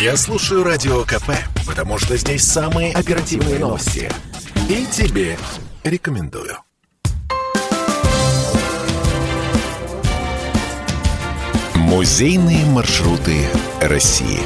Я 0.00 0.16
слушаю 0.16 0.62
Радио 0.62 1.02
КП, 1.02 1.32
потому 1.66 1.98
что 1.98 2.16
здесь 2.16 2.44
самые 2.44 2.94
оперативные 2.94 3.58
новости. 3.58 4.08
И 4.68 4.86
тебе 4.86 5.36
рекомендую. 5.82 6.56
Музейные 11.74 12.64
маршруты 12.66 13.44
России. 13.80 14.38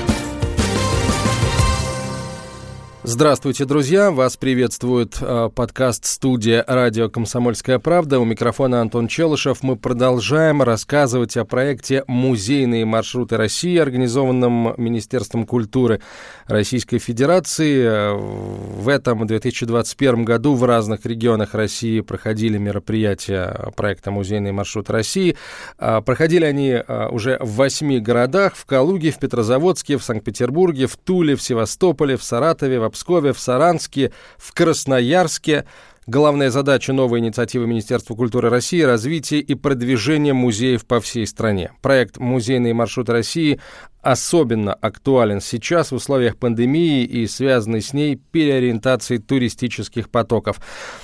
Здравствуйте, 3.04 3.64
друзья! 3.64 4.12
Вас 4.12 4.36
приветствует 4.36 5.16
э, 5.20 5.50
подкаст 5.52 6.04
«Студия 6.04 6.64
радио 6.68 7.08
Комсомольская 7.10 7.80
правда». 7.80 8.20
У 8.20 8.24
микрофона 8.24 8.80
Антон 8.80 9.08
Челышев. 9.08 9.64
Мы 9.64 9.74
продолжаем 9.74 10.62
рассказывать 10.62 11.36
о 11.36 11.44
проекте 11.44 12.04
«Музейные 12.06 12.84
маршруты 12.84 13.36
России», 13.36 13.76
организованном 13.76 14.74
Министерством 14.76 15.46
культуры 15.46 16.00
Российской 16.46 16.98
Федерации. 16.98 18.14
В 18.14 18.88
этом 18.88 19.26
2021 19.26 20.24
году 20.24 20.54
в 20.54 20.62
разных 20.62 21.04
регионах 21.04 21.54
России 21.54 22.02
проходили 22.02 22.56
мероприятия 22.56 23.72
проекта 23.74 24.12
«Музейные 24.12 24.52
маршруты 24.52 24.92
России». 24.92 25.36
Э, 25.76 26.02
проходили 26.06 26.44
они 26.44 26.68
э, 26.68 27.08
уже 27.08 27.36
в 27.40 27.56
восьми 27.56 27.98
городах– 27.98 28.54
в 28.56 28.64
Калуге, 28.64 29.10
в 29.10 29.18
Петрозаводске, 29.18 29.98
в 29.98 30.04
Санкт-Петербурге, 30.04 30.86
в 30.86 30.96
Туле, 30.96 31.34
в 31.34 31.42
Севастополе, 31.42 32.16
в 32.16 32.22
Саратове, 32.22 32.78
в 32.78 32.91
Пскове, 32.92 33.32
в 33.32 33.40
Саранске, 33.40 34.12
в 34.38 34.54
Красноярске. 34.54 35.66
Главная 36.06 36.50
задача 36.50 36.92
новой 36.92 37.20
инициативы 37.20 37.66
Министерства 37.66 38.14
культуры 38.14 38.50
России– 38.50 38.80
развитие 38.82 39.40
и 39.40 39.54
продвижение 39.54 40.32
музеев 40.32 40.84
по 40.84 41.00
всей 41.00 41.26
стране. 41.26 41.72
Проект 41.80 42.18
«Музейные 42.18 42.74
маршруты 42.74 43.12
России» 43.12 43.60
особенно 44.02 44.74
актуален 44.74 45.40
сейчас 45.40 45.92
в 45.92 45.94
условиях 45.94 46.36
пандемии 46.36 47.04
и 47.04 47.26
связанной 47.26 47.80
с 47.80 47.92
ней 47.92 48.16
переориентации 48.16 49.18
туристических 49.18 50.10
потоков. 50.10 50.60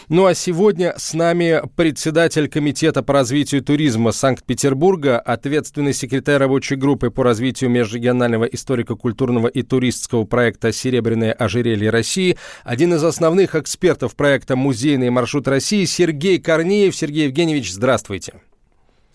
Ну 0.09 0.27
а 0.27 0.35
сегодня 0.35 0.95
с 0.97 1.15
нами 1.15 1.63
председатель 1.77 2.49
Комитета 2.49 3.03
по 3.03 3.13
развитию 3.13 3.63
туризма 3.63 4.13
Санкт-Петербурга, 4.13 5.19
ответственный 5.19 5.95
секретарь 5.95 6.39
рабочей 6.39 6.77
группы 6.77 7.11
по 7.11 7.23
развитию 7.23 7.71
межрегионального 7.71 8.45
историко-культурного 8.45 9.49
и 9.49 9.63
туристского 9.63 10.25
проекта 10.25 10.73
«Серебряное 10.73 11.33
ожерелье 11.33 11.91
России», 11.91 12.37
один 12.65 12.95
из 12.95 13.05
основных 13.05 13.55
экспертов 13.55 14.17
проекта 14.17 14.57
«Музейный 14.57 15.11
маршрут 15.11 15.49
России» 15.49 15.85
Сергей 15.85 16.39
Корнеев. 16.41 16.95
Сергей 16.95 17.27
Евгеньевич, 17.27 17.73
здравствуйте. 17.73 18.35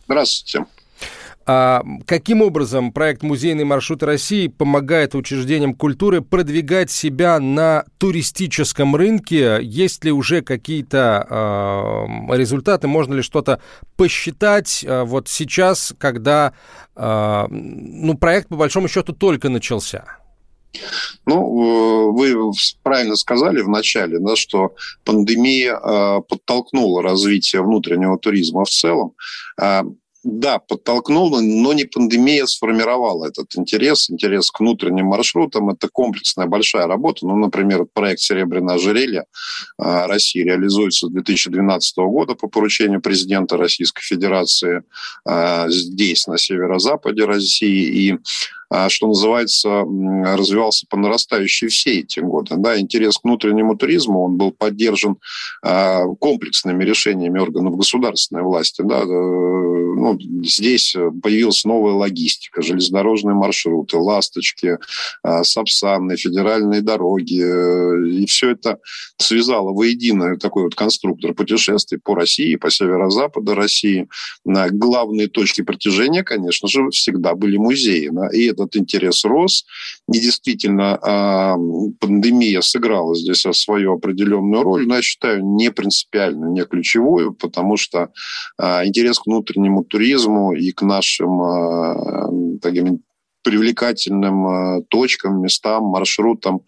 Здравствуйте. 0.05 0.65
А 1.45 1.83
каким 2.05 2.41
образом 2.41 2.93
проект 2.93 3.21
«Музейный 3.21 3.65
маршрут 3.65 4.01
России» 4.03 4.47
помогает 4.47 5.13
учреждениям 5.13 5.73
культуры 5.73 6.21
продвигать 6.21 6.89
себя 6.89 7.39
на 7.39 7.83
туристическом 7.97 8.95
рынке? 8.95 9.59
Есть 9.61 10.05
ли 10.05 10.11
уже 10.11 10.41
какие-то 10.41 11.27
э, 11.29 12.37
результаты? 12.37 12.87
Можно 12.87 13.15
ли 13.15 13.21
что-то 13.21 13.59
посчитать 13.97 14.85
э, 14.87 15.03
вот 15.03 15.27
сейчас, 15.27 15.93
когда 15.97 16.53
э, 16.95 17.45
ну, 17.49 18.17
проект, 18.17 18.47
по 18.47 18.55
большому 18.55 18.87
счету, 18.87 19.11
только 19.11 19.49
начался? 19.49 20.05
Ну, 21.25 22.13
вы 22.13 22.51
правильно 22.83 23.15
сказали 23.15 23.61
в 23.61 23.67
начале, 23.67 24.17
да, 24.17 24.37
что 24.37 24.75
пандемия 25.03 25.75
э, 25.75 26.21
подтолкнула 26.27 27.03
развитие 27.03 27.61
внутреннего 27.61 28.17
туризма 28.17 28.63
в 28.63 28.69
целом 28.69 29.13
да, 30.23 30.59
подтолкнула, 30.59 31.41
но 31.41 31.73
не 31.73 31.83
пандемия 31.83 32.45
сформировала 32.45 33.25
этот 33.25 33.55
интерес, 33.57 34.09
интерес 34.09 34.51
к 34.51 34.61
внутренним 34.61 35.07
маршрутам. 35.07 35.69
Это 35.69 35.89
комплексная 35.89 36.47
большая 36.47 36.87
работа. 36.87 37.27
Ну, 37.27 37.35
например, 37.35 37.85
проект 37.91 38.21
«Серебряное 38.21 38.75
ожерелье» 38.75 39.25
а, 39.77 40.07
России 40.07 40.39
реализуется 40.39 41.07
с 41.07 41.09
2012 41.11 41.97
года 41.97 42.35
по 42.35 42.47
поручению 42.47 43.01
президента 43.01 43.57
Российской 43.57 44.01
Федерации 44.01 44.83
а, 45.25 45.67
здесь, 45.69 46.25
на 46.27 46.37
северо-западе 46.37 47.25
России. 47.25 47.83
И 47.83 48.17
а, 48.69 48.87
что 48.87 49.07
называется, 49.07 49.83
развивался 50.37 50.87
по 50.89 50.97
нарастающей 50.97 51.67
все 51.67 51.99
эти 51.99 52.21
годы. 52.21 52.55
Да, 52.57 52.79
интерес 52.79 53.17
к 53.17 53.25
внутреннему 53.25 53.75
туризму, 53.75 54.23
он 54.23 54.37
был 54.37 54.51
поддержан 54.51 55.17
комплексными 55.61 56.83
решениями 56.83 57.39
органов 57.39 57.75
государственной 57.75 58.41
власти. 58.41 58.81
Да, 58.81 59.01
э, 59.03 59.82
ну, 60.03 60.19
здесь 60.43 60.95
появилась 61.21 61.63
новая 61.63 61.93
логистика, 61.93 62.61
железнодорожные 62.61 63.35
маршруты, 63.35 63.97
ласточки, 63.97 64.77
а, 65.23 65.43
сапсаны, 65.43 66.17
федеральные 66.17 66.81
дороги. 66.81 67.41
Э, 67.41 68.07
и 68.09 68.25
все 68.25 68.51
это 68.51 68.79
связало 69.17 69.71
воедино 69.71 70.37
такой 70.37 70.63
вот 70.63 70.75
конструктор 70.75 71.33
путешествий 71.33 71.99
по 72.03 72.15
России, 72.15 72.57
по 72.57 72.69
северо-западу 72.69 73.55
России. 73.55 74.07
На 74.43 74.69
главные 74.69 75.27
точки 75.27 75.61
протяжения, 75.61 76.23
конечно 76.23 76.67
же, 76.67 76.89
всегда 76.89 77.33
были 77.33 77.55
музеи. 77.55 78.11
И 78.33 78.47
этот 78.47 78.75
интерес 78.75 79.23
рос. 79.23 79.65
И 80.11 80.19
действительно, 80.19 80.99
а, 81.01 81.55
пандемия 81.99 82.59
сыграла 82.59 83.15
здесь 83.15 83.45
свою 83.53 83.93
определенную 83.93 84.63
роль, 84.63 84.85
но 84.85 84.97
я 84.97 85.01
считаю, 85.01 85.45
не 85.45 85.71
принципиальную, 85.71 86.51
не 86.51 86.65
ключевую, 86.65 87.33
потому 87.33 87.77
что 87.77 88.09
а, 88.57 88.85
интерес 88.85 89.19
к 89.19 89.27
внутреннему 89.27 89.83
туризму 89.93 90.53
и 90.53 90.71
к 90.71 90.81
нашим 90.81 91.41
э, 91.43 92.59
таким 92.61 93.03
привлекательным 93.43 94.47
э, 94.47 94.83
точкам, 94.89 95.41
местам, 95.41 95.83
маршрутам 95.83 96.61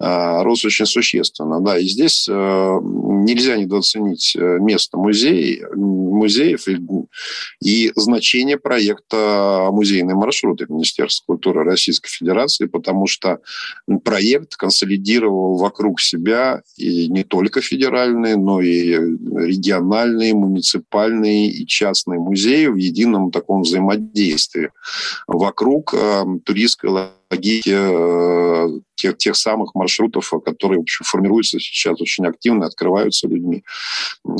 э, 0.00 0.42
рос 0.42 0.64
очень 0.64 0.86
существенно. 0.86 1.60
Да, 1.60 1.78
и 1.78 1.86
здесь 1.86 2.28
э, 2.28 2.32
нельзя 2.32 3.56
недооценить 3.56 4.36
место 4.36 4.96
музея, 4.96 5.68
музеев 5.74 6.68
и, 6.68 6.78
и 7.62 7.92
значение 7.96 8.58
проекта 8.58 9.68
«Музейные 9.72 10.14
маршруты» 10.14 10.66
Министерства 10.68 11.24
культуры 11.26 11.64
Российской 11.64 12.10
Федерации, 12.10 12.66
потому 12.66 13.06
что 13.06 13.40
проект 14.04 14.56
консолидировал 14.56 15.56
вокруг 15.56 16.00
себя 16.00 16.62
и 16.76 17.08
не 17.08 17.24
только 17.24 17.60
федеральные, 17.60 18.36
но 18.36 18.60
и 18.60 18.92
региональные, 18.92 20.34
муниципальные 20.34 21.50
и 21.50 21.66
частные 21.66 22.20
музеи 22.20 22.66
в 22.66 22.76
едином 22.76 23.30
таком 23.30 23.62
взаимодействии 23.62 24.70
вокруг 25.26 25.94
туристской 26.44 26.90
логики 26.90 27.72
э, 27.74 28.80
тех, 28.94 29.16
тех 29.18 29.36
самых 29.36 29.74
маршрутов, 29.74 30.32
которые 30.44 30.78
в 30.78 30.82
общем, 30.82 31.04
формируются 31.04 31.58
сейчас 31.58 32.00
очень 32.00 32.26
активно, 32.26 32.66
открываются 32.66 33.28
людьми. 33.28 33.64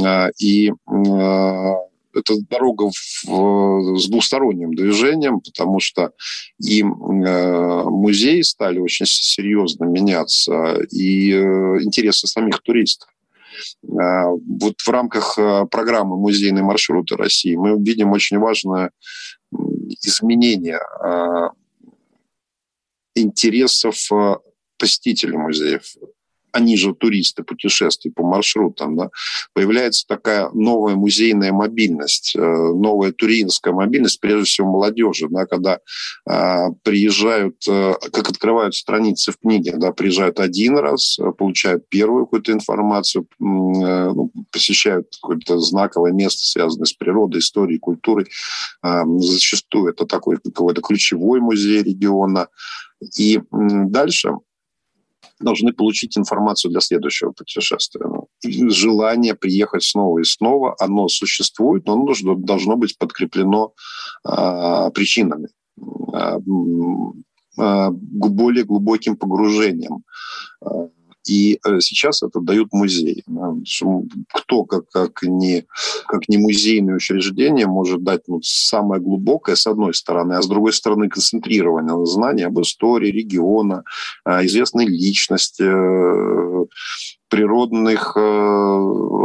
Э, 0.03 0.31
и 0.39 0.71
э, 0.71 0.73
это 2.13 2.35
дорога 2.49 2.91
в, 2.91 3.99
с 3.99 4.09
двусторонним 4.09 4.75
движением, 4.75 5.41
потому 5.41 5.79
что 5.79 6.13
и 6.59 6.83
музеи 6.83 8.41
стали 8.41 8.81
очень 8.81 9.07
серьезно 9.07 9.85
меняться, 9.85 10.81
и 10.91 11.31
интересы 11.31 12.27
самих 12.27 12.62
туристов. 12.62 13.09
Вот 13.83 14.81
в 14.81 14.89
рамках 14.89 15.39
программы 15.71 16.17
«Музейные 16.17 16.65
маршруты 16.65 17.15
России» 17.15 17.55
мы 17.55 17.81
видим 17.81 18.11
очень 18.11 18.39
важное 18.39 18.91
изменение 20.03 20.81
интересов 23.20 23.97
э, 24.12 24.36
посетителей 24.78 25.36
музеев 25.36 25.84
они 26.53 26.77
же 26.77 26.94
туристы, 26.94 27.43
путешествия 27.43 28.11
по 28.11 28.22
маршрутам, 28.25 28.97
да, 28.97 29.11
появляется 29.53 30.06
такая 30.06 30.50
новая 30.50 30.94
музейная 30.94 31.53
мобильность, 31.53 32.34
э, 32.37 32.41
новая 32.41 33.12
туристская 33.12 33.72
мобильность, 33.72 34.21
прежде 34.21 34.44
всего 34.44 34.71
молодежи, 34.71 35.28
да, 35.31 35.47
когда 35.47 35.78
э, 36.28 36.66
приезжают, 36.83 37.56
э, 37.69 37.94
как 38.12 38.28
открывают 38.28 38.75
страницы 38.75 39.32
в 39.32 39.38
книге, 39.38 39.75
да, 39.76 39.93
приезжают 39.93 40.41
один 40.41 40.79
раз, 40.79 41.19
э, 41.19 41.32
получают 41.32 41.88
первую 41.88 42.26
какую-то 42.26 42.52
информацию, 42.52 43.25
э, 43.25 43.35
ну, 43.41 44.32
посещают 44.50 45.08
какое-то 45.20 45.58
знаковое 45.58 46.12
место, 46.12 46.41
связанное 46.43 46.87
с 46.87 46.93
природой, 46.93 47.41
историей, 47.41 47.79
культурой. 47.79 48.26
Э, 48.82 49.02
зачастую 49.19 49.93
это 49.93 50.06
такой 50.06 50.38
какой-то 50.38 50.81
ключевой 50.81 51.41
музей 51.41 51.82
региона. 51.82 52.49
И 53.17 53.41
дальше 53.50 54.32
должны 55.40 55.72
получить 55.72 56.17
информацию 56.19 56.70
для 56.70 56.81
следующего 56.81 57.32
путешествия. 57.32 58.06
Ну, 58.06 58.28
желание 58.70 59.34
приехать 59.34 59.82
снова 59.82 60.19
и 60.19 60.25
снова, 60.25 60.76
оно 60.78 61.08
существует, 61.08 61.87
но 61.87 61.94
оно 61.94 62.34
должно 62.34 62.76
быть 62.76 62.99
подкреплено 62.99 63.72
э, 64.28 64.90
причинами, 64.94 65.49
э, 65.78 66.38
более 67.56 68.64
глубоким 68.64 69.17
погружением. 69.17 70.05
И 71.26 71.61
э, 71.64 71.81
сейчас 71.81 72.22
это 72.22 72.40
дают 72.40 72.72
музеи. 72.72 73.25
Кто, 74.32 74.64
как, 74.64 74.88
как, 74.90 75.22
не, 75.22 75.67
как 76.06 76.28
не 76.28 76.38
музейное 76.38 76.96
учреждение, 76.96 77.67
может 77.67 78.02
дать 78.02 78.26
ну, 78.28 78.40
самое 78.43 79.00
глубокое, 79.00 79.55
с 79.55 79.67
одной 79.67 79.94
стороны, 79.94 80.34
а 80.34 80.43
с 80.43 80.49
другой 80.49 80.72
стороны, 80.72 81.08
концентрированное 81.08 82.05
знание 82.06 82.46
об 82.46 82.61
истории 82.61 83.11
региона, 83.11 83.84
известной 84.26 84.87
личности, 84.87 85.64
природных 87.31 88.17
э, 88.17 88.21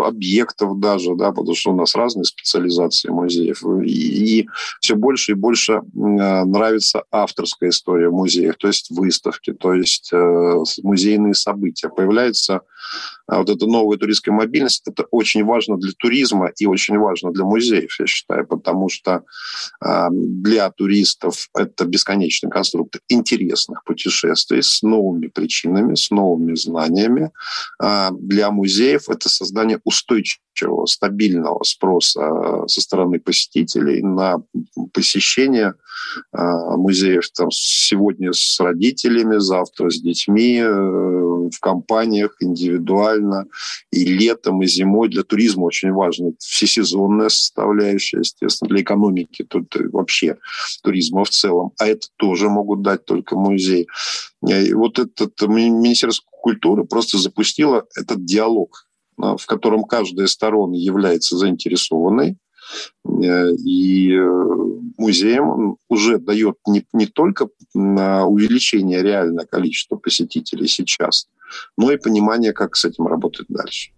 объектов 0.05 0.79
даже, 0.79 1.15
да, 1.15 1.31
потому 1.31 1.55
что 1.55 1.71
у 1.71 1.75
нас 1.75 1.95
разные 1.95 2.23
специализации 2.23 3.09
музеев. 3.09 3.63
И, 3.83 4.41
и 4.41 4.49
все 4.79 4.95
больше 4.95 5.31
и 5.31 5.35
больше 5.35 5.73
э, 5.73 5.81
нравится 5.93 7.03
авторская 7.11 7.71
история 7.71 8.09
музеев, 8.11 8.55
то 8.57 8.67
есть 8.67 8.91
выставки, 8.91 9.53
то 9.53 9.73
есть 9.73 10.13
э, 10.13 10.55
музейные 10.83 11.33
события. 11.33 11.89
Появляется 11.89 12.61
вот 13.27 13.49
эта 13.49 13.65
новая 13.65 13.97
туристская 13.97 14.31
мобильность, 14.31 14.83
это 14.87 15.05
очень 15.09 15.43
важно 15.43 15.77
для 15.77 15.91
туризма 15.97 16.51
и 16.55 16.67
очень 16.67 16.99
важно 16.99 17.31
для 17.31 17.43
музеев, 17.43 17.99
я 17.99 18.05
считаю, 18.05 18.45
потому 18.45 18.89
что 18.89 19.23
для 19.81 20.69
туристов 20.69 21.49
это 21.55 21.85
бесконечный 21.85 22.51
конструктор 22.51 23.01
интересных 23.09 23.83
путешествий 23.83 24.61
с 24.61 24.83
новыми 24.83 25.25
причинами, 25.25 25.95
с 25.95 26.11
новыми 26.11 26.53
знаниями. 26.53 27.31
А 27.95 28.11
для 28.11 28.51
музеев 28.51 29.09
это 29.09 29.29
создание 29.29 29.79
устойчивого, 29.85 30.85
стабильного 30.85 31.63
спроса 31.63 32.67
со 32.67 32.81
стороны 32.81 33.19
посетителей 33.21 34.01
на 34.01 34.43
посещение 34.93 35.75
музеев 36.33 37.29
там, 37.31 37.51
сегодня 37.51 38.33
с 38.33 38.59
родителями, 38.59 39.37
завтра 39.37 39.89
с 39.89 40.01
детьми, 40.01 40.59
э, 40.61 41.34
в 41.51 41.59
компаниях, 41.59 42.35
индивидуально 42.39 43.45
и 43.91 44.05
летом, 44.05 44.61
и 44.61 44.67
зимой. 44.67 45.09
Для 45.09 45.23
туризма 45.23 45.63
очень 45.63 45.91
важно 45.91 46.31
всесезонная 46.39 47.29
составляющая, 47.29 48.19
естественно, 48.19 48.69
для 48.69 48.81
экономики 48.81 49.43
тут 49.43 49.75
вообще 49.91 50.37
туризма 50.83 51.23
в 51.23 51.29
целом. 51.29 51.71
А 51.79 51.87
это 51.87 52.07
тоже 52.17 52.49
могут 52.49 52.81
дать 52.81 53.05
только 53.05 53.35
музей. 53.35 53.87
И 54.47 54.73
вот 54.73 54.99
этот 54.99 55.41
Министерство 55.47 56.25
культуры 56.31 56.85
просто 56.85 57.17
запустило 57.17 57.85
этот 57.95 58.23
диалог, 58.23 58.87
в 59.17 59.45
котором 59.45 59.83
каждая 59.83 60.27
сторона 60.27 60.75
является 60.77 61.37
заинтересованной, 61.37 62.37
э, 63.05 63.51
и 63.63 64.13
э, 64.13 64.55
музеям 64.97 65.77
уже 65.89 66.19
дает 66.19 66.57
не, 66.67 66.85
не 66.93 67.05
только 67.05 67.47
увеличение 67.73 69.01
реального 69.01 69.45
количества 69.45 69.95
посетителей 69.95 70.67
сейчас, 70.67 71.27
но 71.77 71.91
и 71.91 71.97
понимание, 71.97 72.53
как 72.53 72.75
с 72.75 72.85
этим 72.85 73.07
работать 73.07 73.47
дальше. 73.49 73.91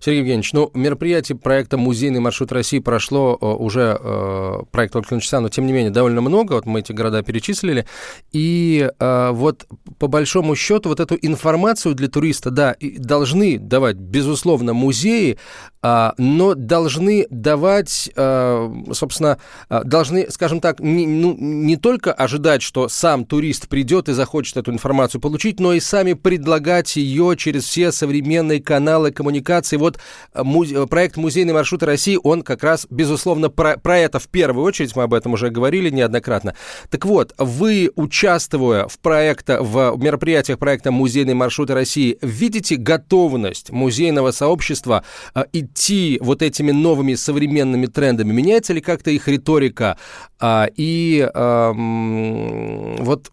Сергей 0.00 0.20
Евгеньевич, 0.20 0.52
ну, 0.52 0.70
мероприятие 0.74 1.38
проекта 1.38 1.76
«Музейный 1.76 2.20
маршрут 2.20 2.52
России» 2.52 2.78
прошло 2.78 3.38
э, 3.40 3.46
уже, 3.46 3.98
э, 4.00 4.62
проект 4.70 4.92
только 4.92 5.14
начался, 5.14 5.40
но 5.40 5.48
тем 5.48 5.66
не 5.66 5.72
менее 5.72 5.90
довольно 5.90 6.20
много, 6.20 6.54
вот 6.54 6.66
мы 6.66 6.80
эти 6.80 6.92
города 6.92 7.22
перечислили, 7.22 7.86
и 8.32 8.90
э, 8.98 9.30
вот 9.32 9.66
по 9.98 10.08
большому 10.08 10.56
счету 10.56 10.88
вот 10.88 11.00
эту 11.00 11.16
информацию 11.20 11.94
для 11.94 12.08
туриста, 12.08 12.50
да, 12.50 12.76
должны 12.80 13.58
давать, 13.58 13.96
безусловно, 13.96 14.72
музеи, 14.72 15.38
но 15.82 16.54
должны 16.54 17.26
давать, 17.30 18.10
э, 18.14 18.72
собственно, 18.92 19.38
э, 19.68 19.82
должны, 19.84 20.30
скажем 20.30 20.60
так, 20.60 20.80
не, 20.80 21.06
ну, 21.06 21.36
не 21.38 21.76
только 21.76 22.12
ожидать, 22.12 22.62
что 22.62 22.88
сам 22.88 23.24
турист 23.24 23.68
придет 23.68 24.08
и 24.08 24.12
захочет 24.12 24.56
эту 24.56 24.72
информацию 24.72 25.20
получить, 25.20 25.60
но 25.60 25.72
и 25.72 25.80
сами 25.80 26.14
предлагать 26.14 26.96
ее 26.96 27.36
через 27.36 27.64
все 27.64 27.92
современные 27.92 28.62
каналы 28.62 29.12
коммуникации. 29.12 29.76
Вот 29.76 29.98
Э, 30.32 30.42
музе- 30.42 30.86
проект 30.86 31.16
«Музейный 31.16 31.52
маршрут 31.52 31.82
России», 31.82 32.18
он 32.22 32.42
как 32.42 32.62
раз, 32.62 32.86
безусловно, 32.90 33.48
про, 33.50 33.76
про 33.76 33.98
это 33.98 34.18
в 34.18 34.28
первую 34.28 34.64
очередь, 34.64 34.94
мы 34.96 35.04
об 35.04 35.14
этом 35.14 35.32
уже 35.32 35.50
говорили 35.50 35.90
неоднократно. 35.90 36.54
Так 36.90 37.04
вот, 37.04 37.34
вы, 37.38 37.90
участвуя 37.96 38.86
в, 38.88 38.98
проекта, 38.98 39.62
в 39.62 39.96
мероприятиях 39.96 40.58
проекта 40.58 40.90
«Музейный 40.90 41.34
маршрут 41.34 41.70
России», 41.70 42.18
видите 42.22 42.76
готовность 42.76 43.70
музейного 43.70 44.30
сообщества 44.30 45.04
э, 45.34 45.44
идти 45.70 46.18
вот 46.20 46.42
этими 46.42 46.70
новыми 46.72 47.14
современными 47.14 47.86
трендами? 47.86 48.32
Меняется 48.32 48.72
ли 48.72 48.80
как-то 48.80 49.10
их 49.10 49.28
риторика? 49.28 49.96
Э, 50.40 50.66
и 50.76 51.28
э, 51.32 51.72
вот 52.98 53.30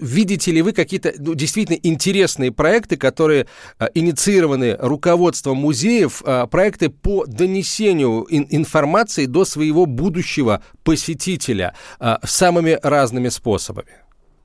видите 0.00 0.52
ли 0.52 0.62
вы 0.62 0.72
какие-то 0.72 1.12
ну, 1.18 1.34
действительно 1.34 1.78
интересные 1.82 2.52
проекты, 2.52 2.96
которые 2.96 3.46
а, 3.78 3.88
инициированы 3.94 4.76
руководством 4.78 5.58
музеев, 5.58 6.22
а, 6.24 6.46
проекты 6.46 6.88
по 6.88 7.26
донесению 7.26 8.26
ин- 8.30 8.46
информации 8.50 9.26
до 9.26 9.44
своего 9.44 9.86
будущего 9.86 10.62
посетителя 10.84 11.74
а, 11.98 12.20
самыми 12.24 12.78
разными 12.82 13.28
способами? 13.28 14.03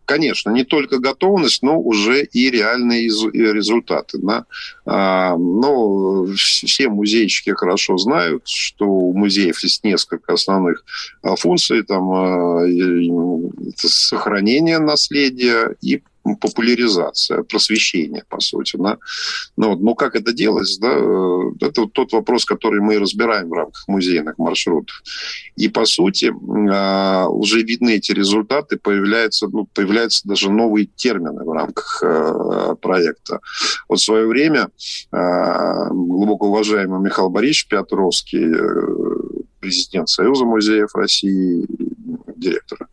Конечно, 0.10 0.50
не 0.50 0.64
только 0.64 0.98
готовность, 0.98 1.62
но 1.62 1.80
уже 1.80 2.24
и 2.24 2.50
реальные 2.50 3.04
результаты. 3.06 4.18
Да? 4.18 4.46
А, 4.84 5.38
но 5.38 6.26
все 6.36 6.90
музейщики 6.90 7.52
хорошо 7.52 7.96
знают, 7.98 8.48
что 8.48 8.86
у 8.86 9.14
музеев 9.14 9.62
есть 9.64 9.84
несколько 9.84 10.34
основных 10.34 10.84
а, 11.22 11.36
функций. 11.36 11.84
Там 11.84 12.12
а, 12.12 12.66
сохранение 13.78 14.80
наследия 14.80 15.76
и 15.80 16.02
популяризация, 16.36 17.44
просвещение, 17.44 18.24
по 18.30 18.40
сути. 18.40 18.78
Да? 18.78 18.98
Ну, 19.58 19.70
вот, 19.70 19.82
но 19.82 19.96
как 19.96 20.16
это 20.16 20.34
делать, 20.34 20.78
да, 20.80 20.90
э, 20.92 21.42
это 21.62 21.82
вот 21.82 21.94
тот 21.94 22.12
вопрос, 22.14 22.46
который 22.46 22.82
мы 22.82 23.00
разбираем 23.00 23.50
в 23.50 23.54
рамках 23.54 23.88
музейных 23.88 24.38
маршрутов. 24.38 25.02
И, 25.56 25.68
по 25.70 25.86
сути, 25.86 26.34
а, 26.72 27.28
уже 27.28 27.62
видны 27.62 27.96
эти 27.96 28.12
результаты, 28.12 28.78
появляются, 28.78 29.48
ну, 29.48 29.68
появляются 29.74 30.28
даже 30.28 30.52
новые 30.52 30.86
термины 30.86 31.44
в 31.44 31.52
рамках 31.52 32.04
э, 32.04 32.76
проекта. 32.82 33.40
Вот 33.88 34.00
в 34.00 34.04
свое 34.04 34.28
время 34.28 34.70
а, 35.12 35.90
глубоко 35.90 36.48
уважаемый 36.48 37.02
Михаил 37.02 37.30
Борисович 37.30 37.68
Петровский, 37.68 38.46
э, 38.46 39.40
президент 39.60 40.10
Союза 40.10 40.46
музеев 40.46 40.94
России, 40.96 41.66
директора 42.40 42.88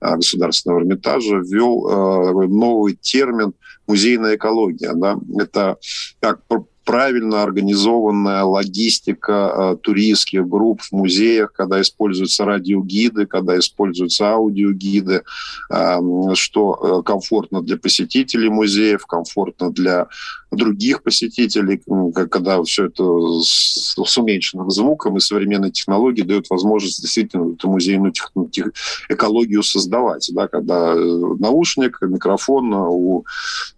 а, 0.00 0.16
Государственного 0.16 0.80
Эрмитажа, 0.80 1.36
ввел 1.36 1.86
а, 1.88 2.32
новый 2.46 2.94
термин 2.94 3.54
музейная 3.86 4.36
экология. 4.36 4.92
Да? 4.94 5.18
Это 5.38 5.76
как 6.20 6.40
правильно 6.84 7.42
организованная 7.42 8.42
логистика 8.42 9.32
э, 9.32 9.76
туристских 9.80 10.48
групп 10.48 10.80
в 10.80 10.90
музеях, 10.90 11.52
когда 11.52 11.80
используются 11.80 12.44
радиогиды, 12.44 13.26
когда 13.26 13.56
используются 13.56 14.30
аудиогиды, 14.30 15.22
э, 15.70 15.98
что 16.34 17.02
комфортно 17.04 17.62
для 17.62 17.76
посетителей 17.76 18.48
музеев, 18.48 19.06
комфортно 19.06 19.70
для 19.70 20.08
других 20.50 21.02
посетителей, 21.02 21.82
когда 22.12 22.62
все 22.62 22.86
это 22.86 23.04
с, 23.40 23.94
с 23.96 24.18
уменьшенным 24.18 24.70
звуком 24.70 25.16
и 25.16 25.20
современной 25.20 25.70
технологией 25.70 26.26
дает 26.26 26.50
возможность 26.50 27.00
действительно 27.00 27.54
эту 27.54 27.68
музейную 27.68 28.12
тех, 28.12 28.32
тех, 28.50 28.72
экологию 29.08 29.62
создавать. 29.62 30.28
Да, 30.34 30.48
когда 30.48 30.92
э, 30.94 30.96
наушник, 31.38 31.98
микрофон 32.02 32.72
у 32.74 33.24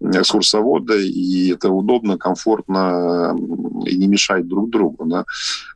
экскурсовода, 0.00 0.96
и 0.98 1.52
это 1.52 1.70
удобно, 1.70 2.16
комфортно 2.16 3.36
и 3.86 3.96
не 3.96 4.06
мешает 4.06 4.48
друг 4.48 4.70
другу. 4.70 5.04
Да. 5.04 5.24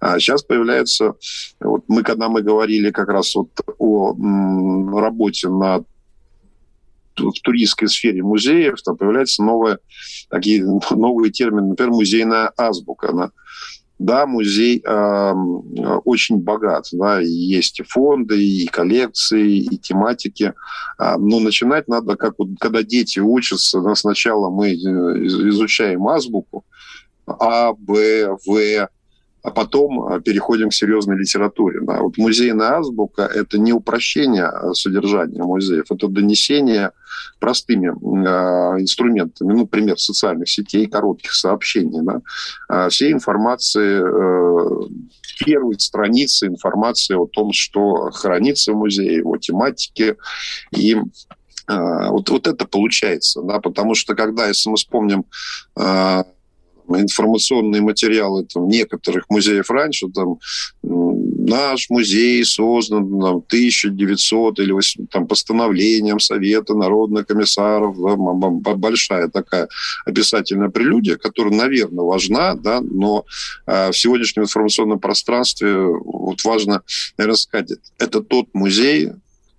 А 0.01 0.19
сейчас 0.19 0.43
появляется, 0.43 1.15
вот 1.61 1.85
мы 1.89 2.03
когда 2.03 2.29
мы 2.29 2.43
говорили 2.43 2.91
как 2.91 3.09
раз 3.09 3.35
вот 3.35 3.51
о 3.79 4.15
работе 4.99 5.49
над 5.49 5.87
в 7.17 7.41
туристской 7.43 7.89
сфере 7.89 8.23
музеев 8.23 8.81
там 8.83 8.97
появляются 8.97 9.43
новые, 9.43 9.79
такие 10.31 10.65
новые 10.91 11.33
термины, 11.33 11.69
например, 11.69 11.93
музейная 11.93 12.53
азбука. 12.57 13.11
Она, 13.11 13.31
да, 13.99 14.27
музей 14.27 14.83
э, 14.85 15.33
очень 16.05 16.39
богат, 16.39 16.89
да, 16.93 17.23
и 17.23 17.29
есть 17.29 17.81
и 17.81 17.83
фонды, 17.83 18.43
и 18.45 18.67
коллекции, 18.67 19.59
и 19.59 19.79
тематики, 19.79 20.53
э, 20.99 21.17
но 21.17 21.41
начинать 21.41 21.89
надо, 21.89 22.17
как 22.17 22.35
вот, 22.39 22.49
когда 22.61 22.83
дети 22.83 23.21
учатся, 23.21 23.81
да, 23.81 23.95
сначала 23.95 24.51
мы 24.51 24.71
э, 24.71 24.75
изучаем 24.75 26.07
азбуку, 26.09 26.65
А, 27.27 27.73
Б, 27.73 28.37
В, 28.45 28.89
а 29.47 29.51
потом 29.51 30.13
э, 30.13 30.21
переходим 30.21 30.71
к 30.71 30.75
серьезной 30.75 31.17
литературе. 31.17 31.79
Да. 31.81 32.01
Вот 32.01 32.19
музейная 32.19 32.79
азбука– 32.79 33.23
это 33.35 33.59
не 33.59 33.73
упрощение 33.73 34.51
э, 34.51 34.73
содержания 34.75 35.41
музеев, 35.41 35.85
это 35.89 36.09
донесение 36.09 36.91
простыми 37.39 37.87
э, 37.87 38.81
инструментами, 38.81 39.53
ну, 39.53 39.61
например, 39.61 40.01
социальных 40.01 40.49
сетей, 40.49 40.89
коротких 40.89 41.33
сообщений, 41.33 42.01
да, 42.03 42.89
всей 42.89 43.13
информации, 43.13 44.01
э, 44.03 44.89
первой 45.45 45.79
страницы 45.79 46.49
информации 46.49 47.15
о 47.15 47.27
том, 47.27 47.53
что 47.53 48.11
хранится 48.11 48.73
в 48.73 48.77
музее, 48.77 49.19
его 49.19 49.37
тематике 49.37 50.17
и 50.77 50.97
Вот, 51.69 52.31
вот 52.31 52.47
это 52.47 52.65
получается, 52.65 53.43
да, 53.43 53.59
потому 53.59 53.95
что 53.97 54.15
когда, 54.15 54.47
если 54.47 54.71
мы 54.71 54.77
вспомним 54.77 55.25
информационные 56.89 57.83
материалы 57.83 58.45
там, 58.45 58.69
некоторых 58.69 59.25
музеев 59.29 59.71
раньше, 59.71 60.09
там, 60.09 60.39
наш 60.83 61.91
музей 61.91 62.45
создан 62.45 63.09
там, 63.21 63.37
1900 63.37 64.59
или 64.61 64.73
8, 64.73 65.07
там, 65.07 65.27
постановлением 65.27 66.21
Совета 66.21 66.75
народных 66.75 67.27
комиссаров, 67.27 67.97
да, 67.99 68.17
большая 68.75 69.29
такая 69.29 69.69
описательная 70.05 70.69
прелюдия, 70.69 71.17
которая, 71.17 71.55
наверное, 71.55 72.05
важна, 72.05 72.55
да, 72.55 72.81
но 72.81 73.25
э, 73.67 73.91
в 73.91 73.97
сегодняшнем 73.97 74.45
информационном 74.45 74.99
пространстве 74.99 75.77
вот 75.77 76.43
важно, 76.45 76.83
наверное, 77.19 77.37
сказать, 77.37 77.73
это 77.99 78.21
тот 78.21 78.49
музей, 78.53 79.11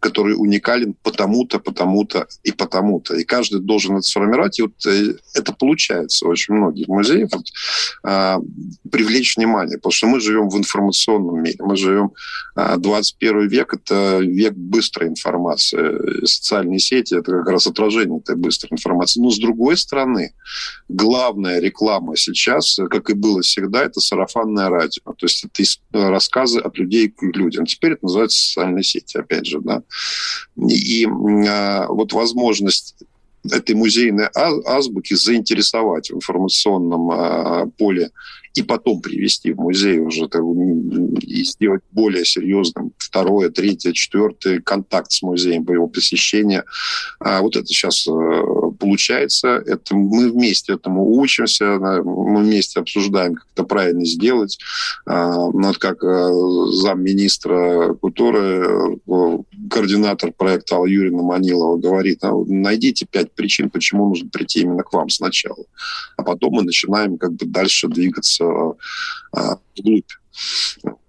который 0.07 0.35
уникален 0.37 0.95
потому-то, 1.03 1.59
потому-то 1.59 2.27
и 2.43 2.51
потому-то. 2.51 3.15
И 3.15 3.23
каждый 3.23 3.59
должен 3.59 3.97
это 3.97 4.03
сформировать. 4.03 4.59
И 4.59 4.61
вот 4.61 4.85
э, 4.85 5.15
это 5.33 5.53
получается 5.53 6.27
очень 6.27 6.53
многих 6.53 6.87
музеев. 6.87 7.29
Вот, 7.33 7.45
а, 8.03 8.39
привлечь 8.89 9.35
внимание, 9.35 9.77
потому 9.77 9.91
что 9.91 10.07
мы 10.07 10.19
живем 10.19 10.49
в 10.49 10.57
информационном 10.57 11.43
мире. 11.43 11.57
Мы 11.59 11.75
живем 11.75 12.11
а, 12.55 12.77
21 12.77 13.47
век, 13.49 13.73
это 13.73 14.19
век 14.19 14.53
быстрой 14.53 15.09
информации. 15.09 16.25
Социальные 16.25 16.79
сети– 16.79 17.15
это 17.19 17.31
как 17.31 17.49
раз 17.49 17.67
отражение 17.67 18.19
этой 18.19 18.35
быстрой 18.35 18.71
информации. 18.71 19.21
Но 19.21 19.29
с 19.29 19.39
другой 19.39 19.77
стороны, 19.77 20.33
главная 20.87 21.59
реклама 21.59 22.15
сейчас, 22.15 22.79
как 22.89 23.09
и 23.09 23.13
было 23.13 23.41
всегда, 23.41 23.83
это 23.83 23.99
сарафанное 23.99 24.69
радио. 24.69 25.01
То 25.05 25.25
есть 25.25 25.45
это 25.45 26.09
рассказы 26.09 26.59
от 26.59 26.77
людей 26.77 27.09
к 27.09 27.21
людям. 27.23 27.65
Теперь 27.65 27.93
это 27.93 28.05
называется 28.05 28.39
социальные 28.39 28.83
сети, 28.83 29.17
опять 29.17 29.45
же, 29.45 29.59
да. 29.59 29.83
И 30.57 31.05
а, 31.05 31.87
вот 31.87 32.13
возможность 32.13 32.95
этой 33.51 33.75
музейной 33.75 34.27
азбуки 34.33 35.13
заинтересовать 35.13 36.09
в 36.09 36.15
информационном 36.15 37.11
а, 37.11 37.65
поле 37.77 38.11
и 38.57 38.63
потом 38.63 39.01
привести 39.01 39.53
в 39.53 39.57
музей 39.57 39.99
уже 39.99 40.25
и 41.21 41.43
сделать 41.43 41.83
более 41.91 42.25
серьезным 42.25 42.91
второе, 42.97 43.49
третье, 43.49 43.93
четвертое 43.93 44.61
контакт 44.61 45.11
с 45.11 45.21
музеем 45.21 45.63
по 45.63 45.73
его 45.73 45.87
посещению. 45.87 46.63
А 47.19 47.41
вот 47.41 47.55
это 47.55 47.67
сейчас 47.67 48.07
э, 48.07 48.11
получается. 48.87 49.61
Это 49.65 49.95
мы 49.95 50.31
вместе 50.31 50.73
этому 50.73 51.19
учимся, 51.19 51.77
мы 52.03 52.41
вместе 52.43 52.79
обсуждаем, 52.79 53.35
как 53.35 53.45
это 53.53 53.63
правильно 53.63 54.05
сделать. 54.05 54.57
А, 55.05 55.33
ну, 55.33 55.67
вот 55.67 55.77
как 55.77 56.03
э, 56.03 56.31
замминистра 56.71 57.93
культуры, 57.95 58.97
э, 59.05 59.37
координатор 59.69 60.31
проекта 60.31 60.75
Алла 60.75 60.85
Юрьевна 60.85 61.23
Манилова 61.23 61.77
говорит, 61.77 62.23
«А 62.23 62.31
найдите 62.47 63.05
пять 63.05 63.33
причин, 63.33 63.69
почему 63.69 64.07
нужно 64.07 64.29
прийти 64.29 64.61
именно 64.61 64.83
к 64.83 64.93
вам 64.93 65.09
сначала. 65.09 65.65
А 66.15 66.23
потом 66.23 66.53
мы 66.53 66.63
начинаем 66.63 67.17
как 67.17 67.33
бы 67.33 67.45
дальше 67.45 67.89
двигаться 67.89 68.45
а, 69.33 69.57
вглубь. 69.77 70.11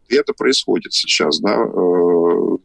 И 0.08 0.16
это 0.16 0.32
происходит 0.32 0.94
сейчас, 0.94 1.38
да. 1.40 1.56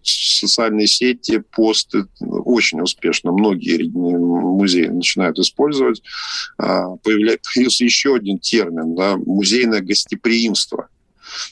Социальные 0.03 0.87
сети, 0.87 1.41
посты 1.51 2.05
очень 2.19 2.81
успешно 2.81 3.31
многие 3.31 3.89
музеи 3.89 4.87
начинают 4.87 5.39
использовать. 5.39 6.01
А, 6.57 6.95
появился 6.97 7.83
еще 7.83 8.15
один 8.15 8.39
термин, 8.39 8.95
да, 8.95 9.17
музейное 9.17 9.81
гостеприимство 9.81 10.89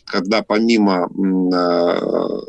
когда 0.05 0.43
помимо 0.43 1.09
а, 1.53 2.41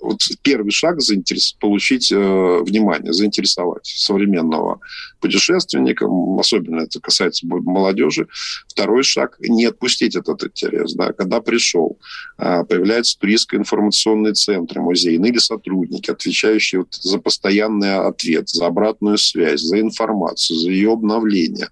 вот 0.00 0.20
первый 0.42 0.70
шаг 0.70 1.00
заинтерес... 1.00 1.56
получить 1.60 2.10
э, 2.12 2.16
внимание, 2.16 3.12
заинтересовать 3.12 3.86
современного 3.86 4.80
путешественника, 5.20 6.06
особенно 6.38 6.82
это 6.82 7.00
касается 7.00 7.46
молодежи. 7.46 8.26
Второй 8.68 9.02
шаг– 9.02 9.36
не 9.40 9.66
отпустить 9.66 10.16
этот 10.16 10.44
интерес. 10.44 10.94
Да. 10.94 11.12
Когда 11.12 11.40
пришел, 11.40 11.98
э, 12.38 12.64
появляются 12.64 13.18
туристско-информационные 13.18 14.34
центры 14.34 14.80
музейные 14.80 15.32
или 15.32 15.38
сотрудники, 15.38 16.10
отвечающие 16.10 16.80
вот 16.80 16.94
за 16.94 17.18
постоянный 17.18 17.96
ответ, 17.96 18.48
за 18.48 18.66
обратную 18.66 19.18
связь, 19.18 19.60
за 19.60 19.80
информацию, 19.80 20.58
за 20.58 20.70
ее 20.70 20.92
обновление. 20.92 21.68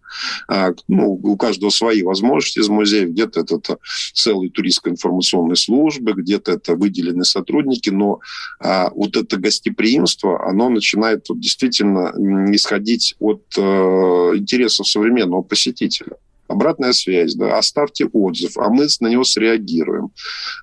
А, 0.49 0.70
ну, 0.88 1.12
у 1.23 1.37
каждого 1.37 1.70
свои 1.70 2.02
возможности 2.02 2.58
из 2.58 2.68
музея. 2.68 3.06
Где-то 3.06 3.40
это, 3.40 3.56
это 3.56 3.78
целые 4.14 4.50
туристско-информационные 4.50 5.56
службы, 5.56 6.12
где-то 6.12 6.52
это 6.52 6.75
выделенные 6.75 7.25
сотрудники, 7.25 7.90
но 7.90 8.17
а, 8.60 8.90
вот 8.90 9.16
это 9.16 9.37
гостеприимство, 9.37 10.48
оно 10.48 10.68
начинает 10.68 11.28
вот, 11.28 11.40
действительно 11.40 12.12
исходить 12.54 13.14
от 13.18 13.42
э, 13.56 13.60
интересов 13.60 14.87
современного 14.88 15.42
посетителя 15.42 16.16
обратная 16.48 16.92
связь, 16.92 17.34
да, 17.34 17.58
оставьте 17.58 18.06
отзыв, 18.06 18.56
а 18.56 18.68
мы 18.70 18.88
на 19.00 19.08
него 19.08 19.22
среагируем. 19.22 20.10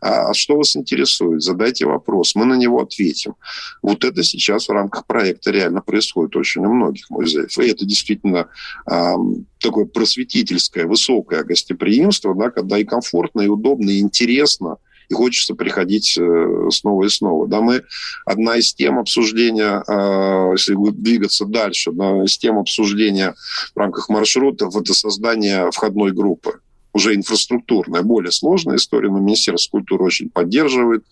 А, 0.02 0.30
а 0.30 0.34
что 0.34 0.58
вас 0.58 0.76
интересует? 0.76 1.42
Задайте 1.42 1.86
вопрос, 1.86 2.36
мы 2.36 2.46
на 2.46 2.56
него 2.56 2.82
ответим. 2.82 3.36
Вот 3.82 4.04
это 4.04 4.24
сейчас 4.24 4.68
в 4.68 4.72
рамках 4.72 5.06
проекта 5.06 5.52
реально 5.52 5.82
происходит 5.82 6.36
очень 6.36 6.66
у 6.66 6.74
многих 6.74 7.10
музеев. 7.10 7.58
И 7.60 7.68
это 7.68 7.86
действительно 7.86 8.50
а, 8.86 9.16
такое 9.60 9.86
просветительское, 9.86 10.86
высокое 10.86 11.44
гостеприимство, 11.44 12.36
да, 12.36 12.50
когда 12.50 12.78
и 12.78 12.84
комфортно, 12.84 13.42
и 13.42 13.48
удобно, 13.48 13.92
и 13.92 14.00
интересно– 14.00 14.78
и 15.10 15.14
хочется 15.14 15.56
приходить 15.56 16.18
э, 16.18 16.70
снова 16.72 17.06
и 17.06 17.10
снова. 17.10 17.48
Да, 17.48 17.62
мы 17.62 17.84
одна 18.26 18.58
из 18.58 18.74
тем 18.74 19.00
обсуждения, 19.00 19.84
э, 19.88 20.52
если 20.54 20.76
двигаться 20.92 21.46
дальше, 21.46 21.92
одна 21.92 22.24
из 22.24 22.38
тем 22.38 22.58
обсуждения 22.58 23.36
в 23.74 23.80
рамках 23.80 24.10
маршрутов– 24.10 24.76
это 24.78 24.94
создание 24.94 25.70
входной 25.72 26.12
группы 26.12 26.60
уже 26.94 27.14
инфраструктурная, 27.14 28.04
более 28.04 28.32
сложная 28.32 28.78
история, 28.78 29.10
но 29.10 29.20
Министерство 29.20 29.80
культуры 29.80 30.06
очень 30.06 30.30
поддерживает 30.30 31.04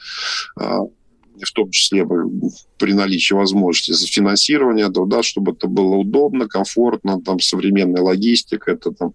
э, 0.59 0.79
в 1.41 1.51
том 1.51 1.71
числе 1.71 2.05
при 2.77 2.93
наличии 2.93 3.33
возможности 3.33 4.07
финансирования, 4.07 4.89
да, 4.89 5.05
да, 5.05 5.23
чтобы 5.23 5.51
это 5.53 5.67
было 5.67 5.95
удобно, 5.95 6.47
комфортно, 6.47 7.21
там 7.21 7.39
современная 7.39 8.01
логистика, 8.01 8.71
это 8.71 8.91
там 8.91 9.13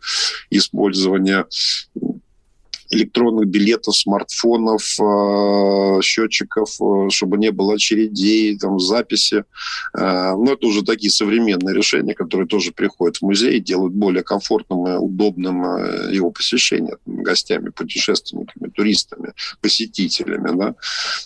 использование 0.51 1.47
электронных 2.91 3.49
билетов, 3.49 3.97
смартфонов, 3.97 4.83
э, 5.01 6.01
счетчиков, 6.03 6.71
э, 6.81 7.11
чтобы 7.11 7.39
не 7.39 7.51
было 7.51 7.75
очередей, 7.75 8.57
там, 8.59 8.79
записи. 8.81 9.45
Э, 9.95 10.35
но 10.37 10.53
это 10.53 10.67
уже 10.67 10.83
такие 10.83 11.11
современные 11.11 11.75
решения, 11.75 12.15
которые 12.15 12.47
тоже 12.47 12.73
приходят 12.73 13.19
в 13.19 13.23
музей 13.23 13.59
и 13.59 13.61
делают 13.61 13.95
более 13.95 14.23
комфортным 14.23 14.87
и 14.87 14.97
удобным 14.97 15.59
его 16.13 16.31
посещение 16.31 16.97
гостями, 17.07 17.71
путешественниками, 17.71 18.69
туристами, 18.71 19.33
посетителями. 19.61 20.57
Да? 20.57 20.75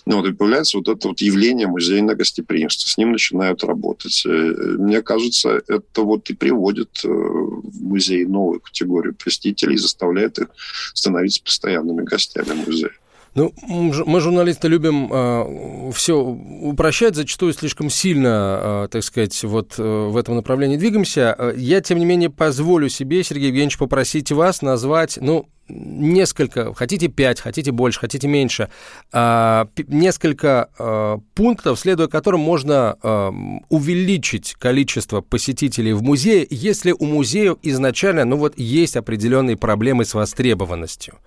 Ну, 0.05 0.17
вот, 0.17 0.27
и 0.27 0.33
появляется 0.33 0.77
вот 0.77 0.87
это 0.87 1.07
вот 1.07 1.21
явление 1.21 1.67
музейного 1.67 2.15
гостеприимства. 2.15 2.89
С 2.89 2.97
ним 2.97 3.11
начинают 3.11 3.63
работать. 3.63 4.23
Мне 4.25 5.01
кажется, 5.01 5.61
это 5.67 6.01
вот 6.01 6.29
и 6.29 6.33
приводит 6.33 7.03
в 7.03 7.83
музей 7.83 8.25
новую 8.25 8.59
категорию 8.59 9.15
посетителей 9.15 9.75
и 9.75 9.77
заставляет 9.77 10.39
их 10.39 10.47
становиться 10.93 11.41
постоянными 11.53 12.03
гостями 12.03 12.53
музея. 12.65 12.91
Ну, 13.35 13.51
мы, 13.67 14.19
журналисты, 14.21 14.67
любим 14.67 15.09
э, 15.11 15.91
все 15.95 16.19
упрощать, 16.19 17.15
зачастую 17.15 17.53
слишком 17.53 17.89
сильно, 17.89 18.85
э, 18.85 18.87
так 18.91 19.03
сказать, 19.03 19.43
вот 19.43 19.73
э, 19.79 19.83
в 19.83 20.15
этом 20.17 20.35
направлении 20.35 20.77
двигаемся. 20.77 21.53
Я, 21.57 21.81
тем 21.81 21.97
не 21.97 22.05
менее, 22.05 22.29
позволю 22.29 22.89
себе, 22.89 23.23
Сергей 23.23 23.47
Евгеньевич, 23.47 23.79
попросить 23.79 24.31
вас 24.31 24.61
назвать, 24.61 25.17
ну, 25.19 25.47
несколько, 25.67 26.73
хотите 26.73 27.07
пять, 27.07 27.39
хотите 27.39 27.71
больше, 27.71 27.99
хотите 27.99 28.27
меньше, 28.27 28.69
а, 29.11 29.67
несколько 29.87 30.69
а, 30.77 31.19
пунктов, 31.35 31.79
следуя 31.79 32.07
которым 32.07 32.41
можно 32.41 32.97
а, 33.01 33.33
увеличить 33.69 34.55
количество 34.59 35.21
посетителей 35.21 35.93
в 35.93 36.03
музее, 36.03 36.45
если 36.49 36.91
у 36.91 37.05
музея 37.05 37.55
изначально, 37.61 38.25
ну 38.25 38.37
вот, 38.37 38.57
есть 38.57 38.97
определенные 38.97 39.57
проблемы 39.57 40.05
с 40.05 40.13
востребованностью. 40.13 41.19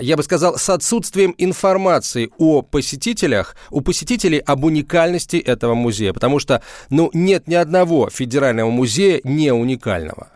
Я 0.00 0.16
бы 0.16 0.22
сказал, 0.22 0.56
с 0.56 0.68
отсутствием 0.68 1.34
информации 1.38 2.30
о 2.38 2.62
посетителях, 2.62 3.56
у 3.70 3.80
посетителей 3.80 4.38
об 4.38 4.64
уникальности 4.64 5.36
этого 5.36 5.74
музея, 5.74 6.12
потому 6.12 6.38
что, 6.38 6.62
ну, 6.90 7.10
нет 7.12 7.48
ни 7.48 7.54
одного 7.54 8.10
федерального 8.10 8.70
музея 8.70 9.20
не 9.24 9.52
уникального. 9.52 10.28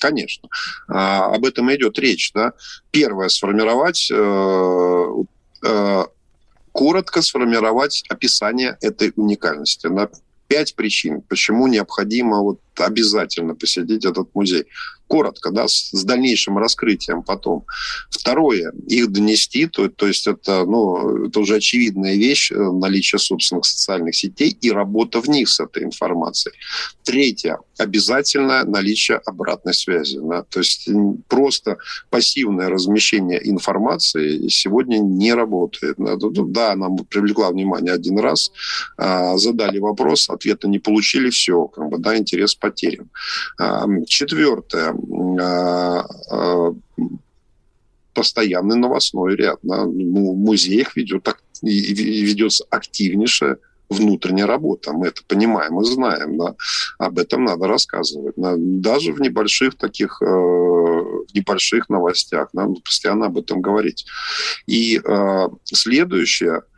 Конечно. 0.00 0.48
А, 0.88 1.34
об 1.34 1.44
этом 1.44 1.70
и 1.70 1.76
идет 1.76 1.98
речь. 1.98 2.32
Да? 2.32 2.52
Первое, 2.90 3.28
сформировать, 3.28 4.10
э, 4.10 5.24
э, 5.64 6.04
коротко 6.72 7.22
сформировать 7.22 8.04
описание 8.08 8.76
этой 8.80 9.12
уникальности. 9.16 9.86
На 9.86 10.08
пять 10.48 10.74
причин, 10.74 11.22
почему 11.22 11.66
необходимо 11.66 12.40
вот 12.40 12.60
обязательно 12.84 13.54
посетить 13.54 14.04
этот 14.04 14.34
музей 14.34 14.66
коротко, 15.08 15.50
да, 15.50 15.68
с, 15.68 15.90
с 15.92 16.04
дальнейшим 16.04 16.58
раскрытием 16.58 17.22
потом. 17.22 17.64
Второе, 18.10 18.72
их 18.88 19.10
донести, 19.12 19.66
то, 19.66 19.88
то 19.88 20.06
есть 20.06 20.26
это, 20.26 20.64
ну, 20.64 21.26
это 21.26 21.40
уже 21.40 21.56
очевидная 21.56 22.14
вещь, 22.14 22.50
э, 22.50 22.56
наличие 22.56 23.18
собственных 23.18 23.64
социальных 23.64 24.16
сетей 24.16 24.56
и 24.60 24.70
работа 24.70 25.20
в 25.20 25.28
них 25.28 25.48
с 25.48 25.60
этой 25.60 25.84
информацией. 25.84 26.54
Третье, 27.04 27.58
обязательное 27.78 28.64
наличие 28.64 29.18
обратной 29.18 29.74
связи. 29.74 30.18
Да, 30.20 30.42
то 30.42 30.60
есть 30.60 30.88
просто 31.28 31.78
пассивное 32.10 32.68
размещение 32.68 33.48
информации 33.48 34.48
сегодня 34.48 34.98
не 34.98 35.32
работает. 35.34 35.96
Да, 35.98 36.16
да 36.16 36.74
нам 36.74 36.96
привлекла 36.98 37.50
внимание 37.50 37.92
один 37.92 38.18
раз, 38.18 38.50
а, 38.96 39.36
задали 39.36 39.78
вопрос, 39.78 40.28
ответа 40.30 40.68
не 40.68 40.78
получили, 40.78 41.30
все, 41.30 41.66
как 41.68 41.88
бы, 41.88 41.98
да, 41.98 42.16
интерес 42.16 42.54
потерян. 42.66 43.08
А, 43.58 43.86
четвертое, 44.06 44.94
а, 45.40 46.06
а, 46.30 46.74
постоянный 48.12 48.76
новостной 48.76 49.36
ряд. 49.36 49.58
В 49.62 49.86
музеях 49.86 50.96
ведет, 50.96 51.28
ведется 51.62 52.64
активнейшая 52.70 53.58
внутренняя 53.88 54.46
работа. 54.46 54.92
Мы 54.92 55.08
это 55.08 55.22
понимаем 55.28 55.80
и 55.80 55.84
знаем. 55.84 56.38
Да. 56.38 56.56
Об 56.98 57.18
этом 57.18 57.44
надо 57.44 57.68
рассказывать. 57.68 58.34
Да. 58.36 58.54
Даже 58.56 59.12
в 59.12 59.20
небольших 59.20 59.76
таких, 59.76 60.20
э, 60.22 60.24
в 60.24 61.34
небольших 61.34 61.88
новостях. 61.88 62.48
Надо 62.52 62.80
постоянно 62.80 63.26
об 63.26 63.38
этом 63.38 63.60
говорить. 63.60 64.06
И 64.66 64.98
э, 64.98 65.48
следующее– 65.64 66.62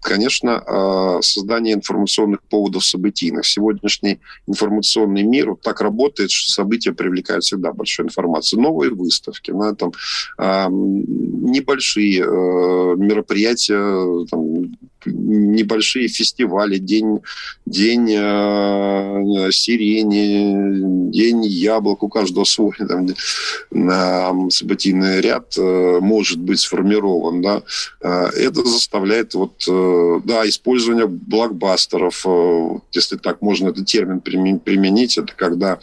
конечно, 0.00 0.62
а, 0.66 1.22
создание 1.22 1.74
информационных 1.74 2.42
поводов 2.42 2.84
событийных. 2.84 3.46
Сегодняшний 3.46 4.20
информационный 4.46 5.22
мир 5.22 5.50
вот 5.50 5.60
так 5.62 5.80
работает, 5.80 6.30
что 6.30 6.52
события 6.52 6.92
привлекают 6.92 7.44
всегда 7.44 7.72
большую 7.72 8.06
информацию. 8.06 8.60
Новые 8.60 8.90
выставки, 8.90 9.50
на 9.50 9.70
этом 9.70 9.92
небольшие 10.38 12.20
э, 12.20 12.96
мероприятия, 12.96 14.26
там, 14.30 14.77
небольшие 15.06 16.08
фестивали, 16.08 16.78
день, 16.78 17.20
день 17.66 18.10
э, 18.10 19.50
сирени, 19.52 21.10
день 21.10 21.44
яблок, 21.44 22.02
у 22.02 22.08
каждого 22.08 22.44
свой 22.44 22.74
там, 22.78 23.06
э, 23.08 24.50
событийный 24.50 25.20
ряд 25.20 25.56
э, 25.56 25.98
может 26.00 26.38
быть 26.38 26.60
сформирован. 26.60 27.42
Да? 27.42 27.62
Э, 28.00 28.26
это 28.26 28.64
заставляет 28.64 29.34
вот, 29.34 29.64
э, 29.68 30.20
да, 30.24 30.48
использование 30.48 31.06
блокбастеров, 31.06 32.22
э, 32.26 32.68
если 32.92 33.16
так 33.16 33.42
можно 33.42 33.68
этот 33.68 33.86
термин 33.86 34.20
применить, 34.20 35.18
это 35.18 35.32
когда 35.34 35.78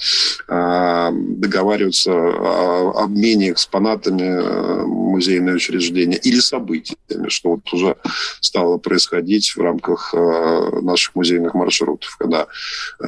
э, 0.47 1.09
договариваются 1.13 2.11
о 2.11 3.03
обмене 3.03 3.51
экспонатами 3.51 4.23
э, 4.23 4.85
музейные 4.85 5.55
учреждения 5.55 6.17
или 6.17 6.39
событиями, 6.39 7.29
что 7.29 7.51
вот 7.51 7.73
уже 7.73 7.95
стало 8.41 8.77
происходить 8.77 9.04
в 9.11 9.57
рамках 9.57 10.13
э, 10.13 10.79
наших 10.81 11.15
музейных 11.15 11.53
маршрутов, 11.53 12.15
когда 12.17 12.47
э, 12.99 13.05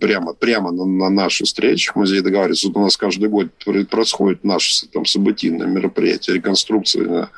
прямо, 0.00 0.34
прямо 0.34 0.72
на, 0.72 0.84
на 0.84 1.10
наших 1.10 1.46
встречах 1.46 1.96
музей 1.96 2.20
договаривается. 2.20 2.68
Вот 2.68 2.76
у 2.76 2.80
нас 2.80 2.96
каждый 2.96 3.28
год 3.28 3.48
происходит 3.90 4.44
наше 4.44 4.86
там, 4.88 5.04
событийное 5.04 5.66
мероприятие, 5.66 6.36
реконструкция, 6.36 7.30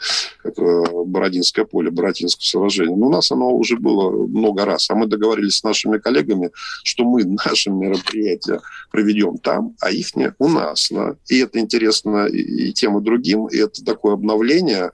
как 0.43 0.59
э, 0.59 0.85
Бородинское 1.07 1.65
поле, 1.65 1.91
Бородинское 1.91 2.45
сражение. 2.45 2.97
Но 2.97 3.07
у 3.07 3.11
нас 3.11 3.31
оно 3.31 3.51
уже 3.51 3.77
было 3.77 4.27
много 4.27 4.65
раз. 4.65 4.91
А 4.91 4.95
мы 4.95 5.07
договорились 5.07 5.59
с 5.59 5.65
нашими 5.65 5.99
коллегами, 5.99 6.51
что 6.83 7.05
мы 7.05 7.25
наши 7.25 7.71
мероприятия 7.71 8.61
проведем 8.91 9.39
там, 9.39 9.75
а 9.81 9.91
их 9.91 10.15
не 10.17 10.33
у 10.39 10.49
нас. 10.49 10.89
Да? 10.91 11.17
И 11.29 11.39
это 11.39 11.59
интересно 11.59 12.27
и 12.27 12.73
тем, 12.73 12.99
и 12.99 13.03
другим. 13.03 13.47
И 13.47 13.57
это 13.57 13.85
такое 13.85 14.15
обновление. 14.15 14.91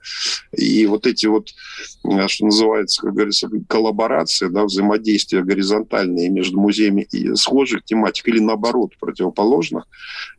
И 0.55 0.85
вот 0.85 1.07
эти 1.07 1.25
вот, 1.27 1.49
э, 2.03 2.27
что 2.27 2.45
называется, 2.45 3.00
как 3.01 3.13
говорится, 3.13 3.49
коллаборации, 3.67 4.47
да, 4.47 4.65
взаимодействия 4.65 5.43
горизонтальные 5.43 6.29
между 6.29 6.59
музеями 6.59 7.07
и 7.11 7.35
схожих 7.35 7.83
тематик 7.83 8.27
или 8.27 8.39
наоборот 8.39 8.93
противоположных. 8.99 9.87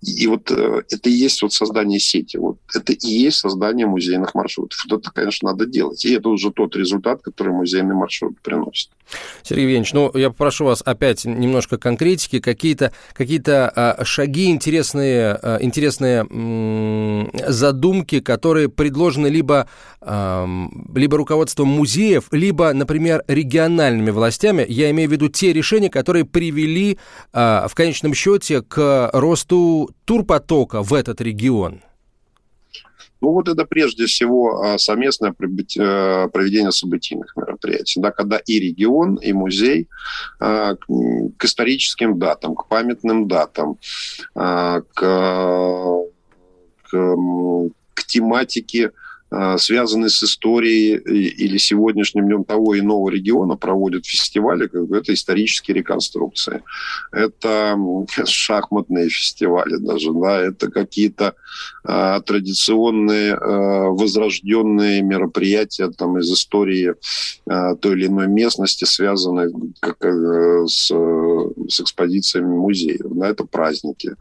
И 0.00 0.26
вот 0.26 0.50
э, 0.50 0.83
это 0.90 1.11
и 1.11 1.12
есть 1.12 1.42
вот 1.42 1.52
создание 1.52 2.00
сети. 2.00 2.37
Вот 2.37 2.59
это 2.75 2.92
и 2.92 3.09
есть 3.09 3.38
создание 3.38 3.87
музейных 3.87 4.35
маршрутов. 4.35 4.78
Вот 4.88 5.00
это, 5.00 5.11
конечно, 5.11 5.50
надо 5.50 5.66
делать. 5.66 6.04
И 6.04 6.12
это 6.12 6.28
уже 6.28 6.50
тот 6.50 6.76
результат, 6.76 7.23
который 7.23 7.52
музейный 7.52 7.95
маршрут 7.95 8.40
приносит. 8.40 8.90
Сергей 9.42 9.62
Евгеньевич, 9.64 9.92
ну, 9.92 10.11
я 10.14 10.31
попрошу 10.31 10.64
вас 10.64 10.83
опять 10.85 11.25
немножко 11.25 11.76
конкретики, 11.78 12.40
какие-то 12.40 12.92
какие 13.12 13.42
а, 13.47 14.04
шаги 14.04 14.50
интересные, 14.50 15.38
а, 15.42 15.59
интересные 15.61 16.27
задумки, 17.48 18.20
которые 18.20 18.68
предложены 18.68 19.27
либо, 19.27 19.68
а, 20.01 20.48
либо 20.94 21.16
руководством 21.16 21.68
музеев, 21.68 22.29
либо, 22.31 22.52
например, 22.73 23.25
региональными 23.29 24.11
властями. 24.11 24.65
Я 24.69 24.91
имею 24.91 25.09
в 25.09 25.12
виду 25.12 25.29
те 25.29 25.53
решения, 25.53 25.91
которые 25.91 26.25
привели 26.25 26.99
а, 27.33 27.67
в 27.69 27.75
конечном 27.75 28.15
счете 28.15 28.62
к 28.62 29.11
росту 29.12 29.91
турпотока 30.05 30.83
в 30.83 30.95
этот 30.95 31.21
регион. 31.21 31.81
Ну 33.21 33.31
вот 33.31 33.49
это 33.49 33.65
прежде 33.65 34.07
всего 34.07 34.62
а, 34.62 34.79
совместное 34.79 35.31
э, 35.31 35.35
проведение 36.33 36.73
событийных 36.73 37.37
мероприятий, 37.37 38.01
да, 38.01 38.11
когда 38.11 38.38
и 38.38 38.59
регион, 38.59 39.15
и 39.15 39.33
музей 39.33 39.88
а, 40.41 40.75
к 40.75 41.45
историческим 41.45 42.19
датам, 42.19 42.57
к 42.57 42.67
памятным 42.67 43.29
датам, 43.29 43.79
к, 44.35 44.83
к, 44.93 46.07
к 46.91 48.05
тематике 48.07 48.91
Э, 49.33 49.57
связанные 49.57 50.11
с 50.11 50.23
историей 50.23 50.97
или 50.97 51.57
сегодняшним 51.57 52.27
днем 52.27 52.45
того 52.45 52.79
иного 52.79 53.09
региона 53.09 53.57
проводят 53.57 54.05
фестивали, 54.05 54.66
как 54.66 54.87
бы 54.87 54.99
это 54.99 55.14
исторические 55.14 55.79
реконструкции. 55.79 56.62
Это 57.12 57.79
шахматные 58.27 59.09
фестивали 59.09 59.77
даже, 59.77 60.12
да, 60.12 60.38
это 60.38 60.71
какие-то 60.71 61.35
а, 61.85 62.21
традиционные 62.21 63.35
а, 63.35 63.88
возрожденные 63.90 65.03
мероприятия 65.03 65.88
там 65.90 66.18
из 66.18 66.31
истории 66.31 66.95
а, 67.49 67.75
той 67.77 67.92
или 67.92 68.07
иной 68.07 68.29
местности, 68.29 68.85
связанные 68.85 69.51
как, 69.81 69.97
а, 70.05 70.66
с, 70.66 70.88
с 70.88 71.81
экспозициями 71.81 72.55
музеев. 72.55 73.01
Да, 73.05 73.29
это 73.29 73.45
праздники. 73.45 74.14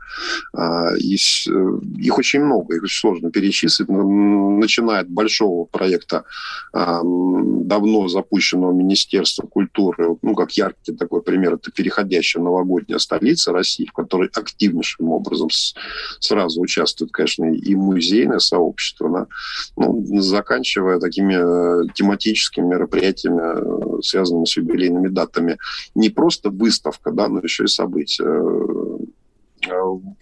А, 0.54 0.96
и, 0.98 1.16
их 1.16 2.18
очень 2.18 2.44
много, 2.44 2.76
их 2.76 2.84
очень 2.84 3.00
сложно 3.00 3.30
перечислить, 3.30 3.90
начиная 3.90 5.01
от 5.02 5.10
большого 5.10 5.66
проекта, 5.66 6.24
давно 6.74 8.08
запущенного 8.08 8.72
Министерства 8.72 9.46
культуры, 9.48 10.18
ну, 10.22 10.36
как 10.36 10.52
яркий 10.54 10.94
такой 10.94 11.22
пример, 11.22 11.56
это 11.56 11.72
переходящая 11.72 12.44
новогодняя 12.44 13.00
столица 13.00 13.52
России, 13.52 13.86
в 13.86 13.94
которой 13.94 14.30
активнейшим 14.34 15.10
образом 15.10 15.50
сразу 16.20 16.62
участвует, 16.62 17.12
конечно, 17.12 17.46
и 17.46 17.76
музейное 17.76 18.40
сообщество, 18.40 19.10
да, 19.10 19.28
ну, 19.76 20.22
заканчивая 20.22 21.00
такими 21.00 21.36
э, 21.36 21.88
тематическими 21.94 22.66
мероприятиями, 22.66 23.98
э, 23.98 24.02
связанными 24.02 24.46
с 24.46 24.58
юбилейными 24.58 25.08
датами. 25.08 25.58
Не 25.96 26.10
просто 26.10 26.50
выставка, 26.50 27.12
да, 27.12 27.28
но 27.28 27.40
еще 27.40 27.66
и 27.66 27.68
события 27.68 28.24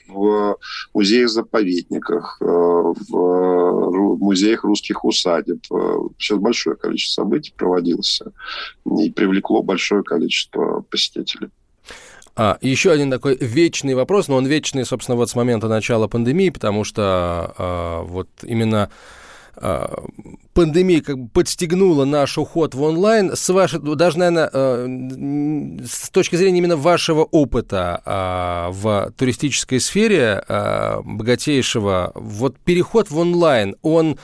в 0.07 0.57
музеях-заповедниках, 0.93 2.37
э, 2.41 2.45
в 2.45 4.17
музеях 4.19 4.63
русских 4.63 5.03
усадеб. 5.05 5.59
Э, 5.71 5.97
сейчас 6.17 6.39
большое 6.39 6.75
количество 6.75 7.23
событий 7.23 7.53
проводилось 7.55 8.21
и 8.99 9.11
привлекло 9.11 9.63
большое 9.63 10.03
количество 10.03 10.81
посетителей. 10.89 11.49
А, 12.35 12.57
еще 12.61 12.91
один 12.91 13.11
такой 13.11 13.35
вечный 13.35 13.95
вопрос, 13.95 14.29
но 14.29 14.37
он 14.37 14.45
вечный, 14.45 14.85
собственно, 14.85 15.17
вот 15.17 15.29
с 15.29 15.35
момента 15.35 15.67
начала 15.67 16.07
пандемии, 16.07 16.49
потому 16.49 16.85
что 16.85 17.53
а, 17.57 18.03
вот 18.03 18.29
именно 18.43 18.89
а, 19.57 20.05
пандемия 20.59 21.01
как 21.01 21.17
бы 21.17 21.29
подстегнула 21.29 22.03
наш 22.03 22.37
уход 22.37 22.75
в 22.75 22.81
онлайн. 22.81 23.31
С 23.33 23.47
вашей, 23.47 23.79
даже, 23.95 24.19
наверное, 24.19 24.49
э, 24.51 25.85
с 25.89 26.09
точки 26.09 26.35
зрения 26.35 26.57
именно 26.57 26.75
вашего 26.75 27.23
опыта 27.23 28.01
а, 28.03 28.69
в 28.71 29.13
туристической 29.17 29.79
сфере 29.79 30.43
а, 30.49 31.01
богатейшего, 31.01 32.11
вот 32.13 32.57
переход 32.59 33.09
в 33.09 33.17
онлайн, 33.17 33.77
он 33.83 34.19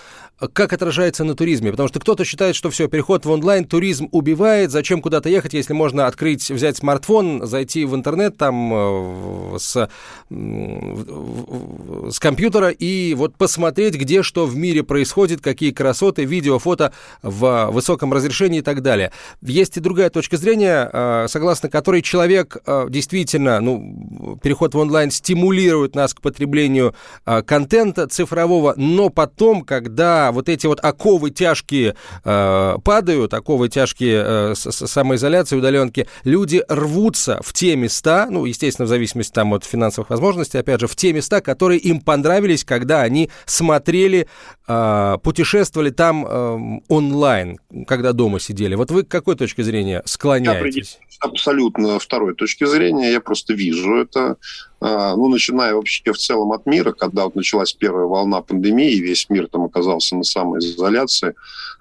как 0.54 0.74
отражается 0.74 1.24
на 1.24 1.34
туризме? 1.34 1.72
Потому 1.72 1.88
что 1.88 2.00
кто-то 2.00 2.26
считает, 2.26 2.56
что 2.56 2.70
все, 2.70 2.88
переход 2.90 3.26
в 3.26 3.32
онлайн, 3.32 3.64
туризм 3.64 4.10
убивает, 4.12 4.70
зачем 4.70 5.02
куда-то 5.02 5.30
ехать, 5.30 5.54
если 5.54 5.74
можно 5.74 6.08
открыть, 6.08 6.50
взять 6.52 6.78
смартфон, 6.78 7.48
зайти 7.48 7.86
в 7.86 7.96
интернет 7.96 8.38
там 8.38 8.74
э, 8.74 9.58
с, 9.58 9.90
с 10.30 12.20
компьютера 12.20 12.70
и 12.70 13.14
вот 13.14 13.38
посмотреть, 13.38 13.96
где 13.96 14.24
что 14.24 14.46
в 14.46 14.58
мире 14.58 14.84
происходит, 14.84 15.42
какие 15.42 15.72
красоты, 15.72 16.25
видео, 16.26 16.60
фото 16.60 16.92
в 17.22 17.70
высоком 17.72 18.14
разрешении 18.14 18.60
и 18.60 18.62
так 18.62 18.82
далее. 18.82 19.12
Есть 19.42 19.78
и 19.78 19.80
другая 19.80 20.10
точка 20.10 20.38
зрения, 20.38 20.90
э, 20.92 21.28
согласно 21.30 21.70
которой 21.70 22.02
человек 22.02 22.58
э, 22.66 22.88
действительно, 22.90 23.60
ну, 23.60 24.40
переход 24.42 24.74
в 24.74 24.78
онлайн 24.78 25.12
стимулирует 25.12 25.96
нас 25.96 26.14
к 26.14 26.22
потреблению 26.22 26.96
э, 27.26 27.42
контента 27.42 28.08
цифрового, 28.08 28.74
но 28.78 29.10
потом, 29.10 29.62
когда 29.62 30.32
вот 30.32 30.50
эти 30.50 30.68
вот 30.68 30.80
оковы 30.82 31.30
тяжкие 31.30 31.96
падают, 32.24 33.34
оковы 33.34 33.70
тяжкие 33.70 34.56
самоизоляции, 34.56 35.56
удаленки, 35.56 36.08
люди 36.24 36.64
рвутся 36.68 37.40
в 37.44 37.54
те 37.54 37.76
места, 37.76 38.28
ну, 38.30 38.46
естественно, 38.46 38.86
в 38.86 38.90
зависимости 38.90 39.32
там 39.32 39.54
от 39.54 39.64
финансовых 39.64 40.10
возможностей, 40.10 40.58
опять 40.58 40.80
же, 40.80 40.88
в 40.88 40.96
те 40.96 41.14
места, 41.14 41.42
которые 41.42 41.80
им 41.80 42.02
понравились, 42.02 42.64
когда 42.64 43.02
они 43.02 43.30
смотрели, 43.46 44.28
путешествовали 44.66 45.92
там 46.06 46.82
онлайн, 46.88 47.60
когда 47.88 48.14
дома 48.14 48.40
сидели. 48.40 48.76
Вот 48.76 48.92
вы 48.92 49.04
к 49.04 49.08
какой 49.08 49.36
точке 49.36 49.64
зрения 49.64 50.02
склоняетесь? 50.06 51.00
абсолютно 51.20 52.00
второй 52.00 52.36
точки 52.36 52.66
зрения. 52.66 53.12
Я 53.12 53.22
просто 53.22 53.54
вижу 53.54 53.96
это. 53.96 54.38
А, 54.80 55.16
ну, 55.16 55.30
начиная 55.30 55.74
вообще 55.74 56.12
в 56.12 56.18
целом 56.18 56.52
от 56.52 56.66
мира, 56.66 56.92
когда 56.92 57.24
вот 57.24 57.36
началась 57.36 57.74
первая 57.74 58.06
волна 58.06 58.42
пандемии, 58.42 59.00
весь 59.00 59.30
мир 59.30 59.48
там 59.48 59.64
оказался 59.64 60.16
на 60.16 60.24
самоизоляции, 60.24 61.34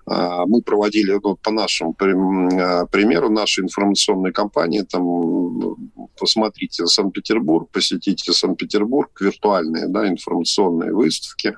а, 0.07 0.47
мы 0.47 0.63
проводили, 0.63 1.19
ну, 1.23 1.37
по 1.37 1.51
нашему 1.51 1.95
а, 1.99 2.87
примеру, 2.87 3.31
нашей 3.31 3.65
информационной 3.65 4.33
кампании, 4.33 4.83
там, 4.83 5.77
посмотрите 6.19 6.87
Санкт-Петербург, 6.87 7.69
посетите 7.71 8.33
Санкт-Петербург, 8.33 9.11
виртуальные, 9.21 9.89
да, 9.89 10.09
информационные 10.09 10.95
выставки, 10.95 11.55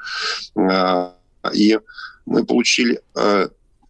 и 1.54 1.78
мы 2.26 2.44
получили 2.44 3.00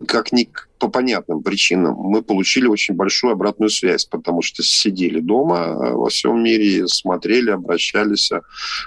как 0.06 0.32
ни 0.32 0.48
по 0.78 0.88
понятным 0.88 1.42
причинам 1.42 1.94
мы 1.96 2.22
получили 2.22 2.66
очень 2.66 2.94
большую 2.94 3.32
обратную 3.32 3.70
связь, 3.70 4.04
потому 4.04 4.42
что 4.42 4.62
сидели 4.62 5.20
дома 5.20 5.58
э, 5.58 5.92
во 5.92 6.08
всем 6.08 6.42
мире, 6.42 6.86
смотрели, 6.88 7.50
обращались. 7.50 8.30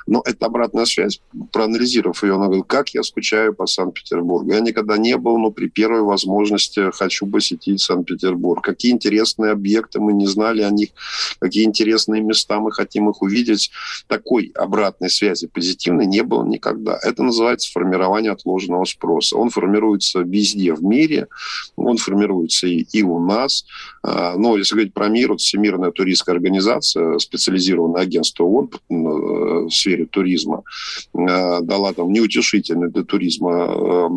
Но 0.06 0.22
эта 0.26 0.46
обратная 0.46 0.86
связь, 0.86 1.22
проанализировав 1.52 2.24
ее, 2.24 2.36
она 2.36 2.46
говорит, 2.46 2.66
как 2.68 2.90
я 2.90 3.04
скучаю 3.04 3.54
по 3.54 3.66
Санкт-Петербургу. 3.66 4.52
Я 4.52 4.60
никогда 4.60 4.98
не 4.98 5.18
был, 5.18 5.38
но 5.38 5.52
при 5.52 5.68
первой 5.68 6.02
возможности 6.02 6.92
хочу 6.92 7.26
посетить 7.28 7.82
Санкт-Петербург. 7.82 8.64
Какие 8.64 8.92
интересные 8.92 9.52
объекты 9.52 10.00
мы 10.00 10.14
не 10.14 10.28
знали 10.28 10.62
о 10.62 10.70
них, 10.70 10.90
какие 11.40 11.66
интересные 11.66 12.22
места 12.22 12.60
мы 12.60 12.72
хотим 12.72 13.10
их 13.10 13.22
увидеть. 13.22 13.72
Такой 14.08 14.52
обратной 14.56 15.10
связи 15.10 15.48
позитивной 15.48 16.06
не 16.06 16.24
было 16.24 16.46
никогда. 16.46 17.00
Это 17.02 17.24
называется 17.24 17.72
формирование 17.72 18.32
отложенного 18.32 18.86
спроса. 18.86 19.38
Он 19.38 19.50
формируется 19.50 20.20
везде 20.20 20.74
в 20.74 20.84
мире, 20.84 21.28
он 21.80 21.98
формируется 21.98 22.68
и, 22.68 22.86
и 22.92 23.04
у 23.04 23.20
нас. 23.20 23.66
А, 24.04 24.36
но 24.38 24.58
если 24.58 24.76
говорить 24.76 24.94
про 24.94 25.08
мир, 25.08 25.30
вот 25.30 25.42
Всемирная 25.42 25.92
туристская 25.92 26.36
организация, 26.36 27.18
специализированное 27.20 28.02
агентство 28.02 28.44
ООН 28.44 28.70
э, 28.74 28.94
в 28.94 29.70
сфере 29.70 30.06
туризма, 30.06 30.64
э, 31.14 31.62
дала 31.62 31.94
там 31.94 32.12
неутешительную 32.12 32.92
для 32.92 33.04
туризма 33.04 33.68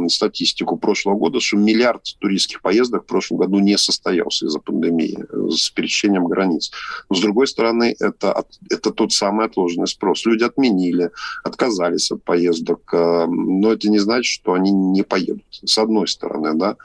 э, 0.04 0.08
статистику 0.08 0.76
прошлого 0.76 1.16
года, 1.16 1.40
что 1.40 1.56
миллиард 1.56 2.02
туристских 2.18 2.62
поездок 2.62 3.04
в 3.04 3.06
прошлом 3.06 3.38
году 3.38 3.58
не 3.58 3.78
состоялся 3.78 4.46
из-за 4.46 4.58
пандемии, 4.58 5.18
с 5.50 5.70
пересечением 5.70 6.26
границ. 6.26 6.70
Но, 7.08 7.16
с 7.16 7.20
другой 7.20 7.46
стороны, 7.46 7.94
это, 7.98 8.44
это 8.70 8.90
тот 8.90 9.12
самый 9.12 9.46
отложенный 9.46 9.86
спрос. 9.86 10.24
Люди 10.26 10.44
отменили, 10.44 11.10
отказались 11.44 12.10
от 12.10 12.22
поездок, 12.24 12.80
но 12.92 13.72
это 13.72 13.88
не 13.88 13.98
значит, 13.98 14.26
что 14.26 14.52
они 14.54 14.70
не 14.70 15.02
поедут. 15.02 15.44
С 15.64 15.78
одной 15.78 16.08
стороны, 16.08 16.54
да. 16.54 16.76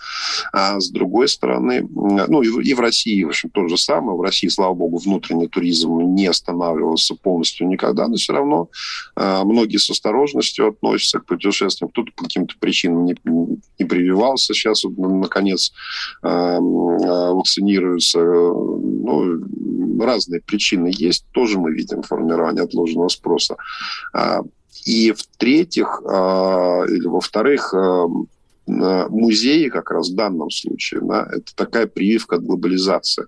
А 0.68 0.80
с 0.80 0.90
другой 0.90 1.28
стороны, 1.28 1.88
ну 1.92 2.42
и 2.42 2.74
в 2.74 2.80
России, 2.80 3.24
в 3.24 3.30
общем, 3.30 3.50
то 3.50 3.68
же 3.68 3.78
самое. 3.78 4.18
В 4.18 4.22
России, 4.22 4.48
слава 4.48 4.74
богу, 4.74 4.98
внутренний 4.98 5.48
туризм 5.48 6.00
не 6.00 6.28
останавливался 6.28 7.16
полностью 7.16 7.68
никогда, 7.68 8.08
но 8.08 8.16
все 8.16 8.34
равно 8.34 8.70
а, 9.16 9.44
многие 9.46 9.78
с 9.78 9.90
осторожностью 9.90 10.68
относятся 10.68 11.20
к 11.20 11.26
путешествиям. 11.26 11.90
Кто-то 11.90 12.12
по 12.16 12.24
каким-то 12.24 12.56
причинам 12.60 13.06
не, 13.06 13.16
не 13.80 13.86
прививался. 13.86 14.54
Сейчас, 14.54 14.84
наконец, 14.84 15.72
а, 16.22 16.60
вакцинируются. 16.60 18.20
Ну, 18.20 19.42
разные 20.02 20.42
причины 20.42 20.92
есть. 20.94 21.26
Тоже 21.32 21.60
мы 21.60 21.72
видим 21.72 22.02
формирование 22.02 22.64
отложенного 22.64 23.08
спроса. 23.08 23.56
И 24.86 25.12
в-третьих, 25.12 26.02
или 26.04 27.08
во-вторых, 27.08 27.74
музеи 28.68 29.70
как 29.70 29.92
раз 29.92 30.10
в 30.10 30.16
данном 30.16 30.52
случае, 30.52 31.02
да, 31.02 31.28
это 31.32 31.56
такая 31.56 31.88
прививка 31.88 32.36
от 32.36 32.44
глобализации. 32.44 33.26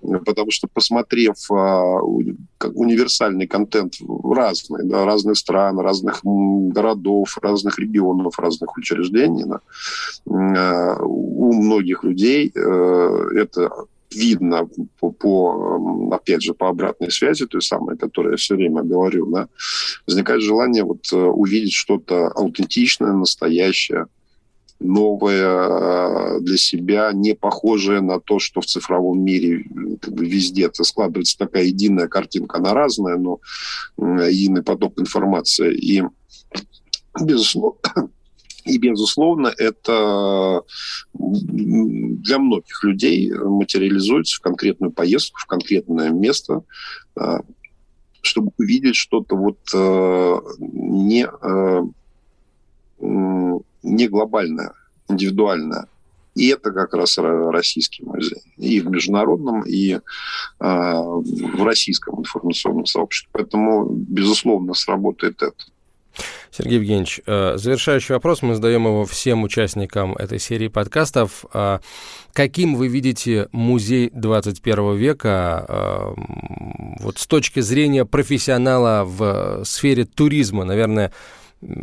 Потому 0.00 0.50
что, 0.50 0.66
посмотрев 0.66 1.36
а, 1.50 2.00
универсальный 2.00 3.46
контент 3.46 3.94
разный, 4.24 4.84
да, 4.84 5.04
разных 5.04 5.36
стран, 5.36 5.78
разных 5.78 6.20
городов, 6.24 7.38
разных 7.40 7.78
регионов, 7.78 8.38
разных 8.38 8.76
учреждений, 8.76 9.44
да, 9.44 9.60
а, 10.26 10.96
у 11.02 11.52
многих 11.52 12.02
людей 12.02 12.50
э, 12.54 13.28
это 13.36 13.70
видно 14.14 14.68
по, 14.98 15.10
по, 15.10 16.10
опять 16.12 16.42
же, 16.42 16.54
по 16.54 16.68
обратной 16.68 17.10
связи, 17.10 17.46
той 17.46 17.62
самой, 17.62 17.96
которую 17.96 18.32
я 18.32 18.36
все 18.36 18.54
время 18.54 18.82
говорю, 18.82 19.26
да, 19.30 19.48
возникает 20.06 20.42
желание 20.42 20.84
вот 20.84 21.12
э, 21.12 21.16
увидеть 21.16 21.72
что-то 21.72 22.28
аутентичное, 22.28 23.12
настоящее, 23.12 24.06
новое 24.82 26.36
э, 26.36 26.40
для 26.40 26.56
себя, 26.56 27.12
не 27.12 27.34
похожее 27.34 28.00
на 28.00 28.20
то, 28.20 28.38
что 28.38 28.60
в 28.60 28.66
цифровом 28.66 29.22
мире 29.22 29.64
как 30.00 30.14
бы, 30.14 30.26
везде 30.26 30.66
это 30.66 30.84
складывается 30.84 31.38
такая 31.38 31.64
единая 31.64 32.08
картинка, 32.08 32.58
она 32.58 32.74
разная, 32.74 33.16
но 33.16 33.40
единый 33.98 34.62
поток 34.62 34.98
информации. 35.00 35.74
И, 35.74 36.02
безусловно, 37.20 37.78
и, 38.64 38.78
безусловно, 38.78 39.52
это 39.56 40.62
для 41.14 42.38
многих 42.38 42.84
людей 42.84 43.32
материализуется 43.32 44.36
в 44.36 44.40
конкретную 44.40 44.92
поездку, 44.92 45.38
в 45.40 45.46
конкретное 45.46 46.10
место, 46.10 46.64
э, 47.16 47.38
чтобы 48.20 48.52
увидеть 48.58 48.96
что-то 48.96 49.36
вот 49.36 49.58
э, 49.74 50.40
не 50.60 51.26
не 53.82 54.08
глобальная, 54.08 54.72
индивидуальная. 55.08 55.86
И 56.34 56.48
это 56.48 56.72
как 56.72 56.94
раз 56.94 57.18
российский 57.18 58.04
музей. 58.04 58.42
И 58.56 58.80
в 58.80 58.88
международном, 58.88 59.62
и 59.62 59.92
э, 59.92 60.00
в 60.58 61.62
российском 61.62 62.20
информационном 62.20 62.86
сообществе. 62.86 63.28
Поэтому, 63.32 63.86
безусловно, 63.90 64.72
сработает 64.72 65.42
это. 65.42 65.64
Сергей 66.50 66.74
Евгеньевич, 66.74 67.20
э, 67.26 67.56
завершающий 67.56 68.14
вопрос, 68.14 68.42
мы 68.42 68.54
задаем 68.54 68.84
его 68.84 69.06
всем 69.06 69.42
участникам 69.42 70.14
этой 70.14 70.38
серии 70.38 70.68
подкастов. 70.68 71.46
Э, 71.54 71.78
каким 72.34 72.74
вы 72.74 72.88
видите 72.88 73.48
музей 73.52 74.10
21 74.12 74.96
века 74.96 75.64
э, 75.66 76.14
вот 77.00 77.18
с 77.18 77.26
точки 77.26 77.60
зрения 77.60 78.04
профессионала 78.04 79.04
в 79.04 79.64
сфере 79.64 80.04
туризма? 80.04 80.64
Наверное, 80.64 81.12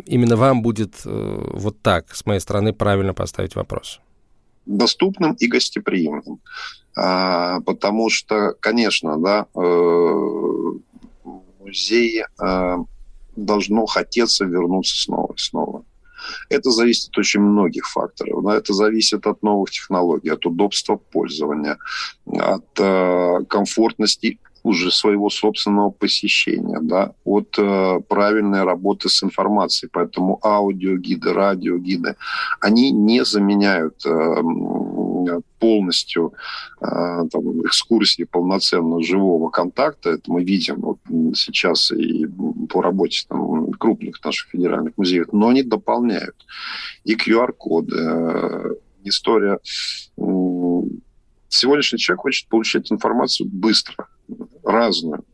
именно 0.06 0.36
вам 0.36 0.62
будет 0.62 0.94
э, 1.04 1.50
вот 1.52 1.80
так, 1.82 2.14
с 2.14 2.26
моей 2.26 2.40
стороны, 2.40 2.72
правильно 2.72 3.14
поставить 3.14 3.54
вопрос? 3.56 4.00
Доступным 4.66 5.32
и 5.34 5.46
гостеприимным. 5.46 6.40
А, 6.96 7.60
потому 7.60 8.10
что, 8.10 8.54
конечно, 8.60 9.18
да, 9.18 9.46
э, 9.54 10.72
музей 11.58 12.22
э, 12.22 12.76
должно 13.36 13.86
хотеться 13.86 14.44
вернуться 14.44 15.02
снова 15.02 15.32
и 15.34 15.38
снова. 15.38 15.84
Это 16.48 16.70
зависит 16.70 17.08
от 17.10 17.18
очень 17.18 17.40
многих 17.40 17.88
факторов. 17.88 18.44
Да? 18.44 18.56
Это 18.56 18.74
зависит 18.74 19.26
от 19.26 19.42
новых 19.42 19.70
технологий, 19.70 20.28
от 20.30 20.44
удобства 20.44 20.96
пользования, 20.96 21.78
от 22.26 22.66
э, 22.78 23.44
комфортности 23.48 24.38
уже 24.62 24.90
своего 24.90 25.30
собственного 25.30 25.90
посещения, 25.90 26.78
да, 26.80 27.12
от 27.24 27.58
э, 27.58 28.00
правильной 28.08 28.64
работы 28.64 29.08
с 29.08 29.22
информацией. 29.22 29.90
Поэтому 29.92 30.38
аудиогиды, 30.42 31.32
радиогиды, 31.32 32.16
они 32.60 32.90
не 32.90 33.24
заменяют 33.24 34.04
э, 34.06 34.42
полностью 35.58 36.32
э, 36.80 36.86
там, 37.30 37.60
экскурсии 37.66 38.24
полноценно 38.24 39.02
живого 39.02 39.50
контакта. 39.50 40.10
Это 40.10 40.32
мы 40.32 40.42
видим 40.42 40.80
вот, 40.80 40.98
сейчас 41.34 41.92
и 41.92 42.26
по 42.68 42.82
работе 42.82 43.26
там, 43.28 43.72
крупных 43.72 44.24
наших 44.24 44.48
федеральных 44.50 44.94
музеев, 44.96 45.26
но 45.32 45.48
они 45.48 45.62
дополняют 45.62 46.36
и 47.04 47.14
QR-коды, 47.14 47.96
э, 47.96 48.74
история 49.04 49.58
сегодняшний 51.50 51.98
человек 51.98 52.22
хочет 52.22 52.48
получать 52.48 52.90
информацию 52.90 53.48
быстро, 53.50 54.08
разную. 54.64 55.24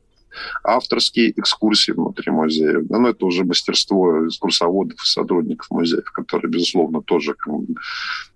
авторские 0.64 1.30
экскурсии 1.38 1.92
внутри 1.92 2.30
музея. 2.30 2.82
Ну, 2.88 3.06
это 3.06 3.24
уже 3.24 3.44
мастерство 3.44 4.26
экскурсоводов 4.26 4.98
и 5.02 5.06
сотрудников 5.06 5.70
музеев, 5.70 6.10
которое, 6.12 6.48
безусловно, 6.48 7.02
тоже 7.02 7.34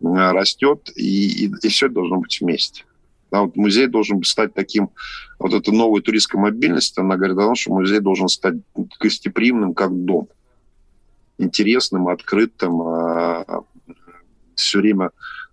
растет, 0.01 0.91
и, 0.95 1.47
и, 1.47 1.53
и 1.63 1.69
все 1.69 1.89
должно 1.89 2.19
быть 2.19 2.41
вместе. 2.41 2.85
Да, 3.31 3.43
вот 3.43 3.57
музей 3.57 3.87
должен 3.87 4.23
стать 4.25 4.55
таким, 4.55 4.91
вот 5.39 5.55
эта 5.55 5.73
новая 5.73 6.03
туристская 6.03 6.41
мобильность, 6.41 6.99
она 6.99 7.17
говорит 7.17 7.39
о 7.39 7.47
том, 7.47 7.55
что 7.55 7.73
музей 7.73 8.01
должен 8.01 8.29
стать 8.29 8.55
гостеприимным, 8.99 9.75
как 9.75 9.93
дом. 9.93 10.29
Интересным, 11.39 12.09
открытым, 12.09 12.83
а, 12.83 13.63
все 14.57 14.79
время 14.79 15.11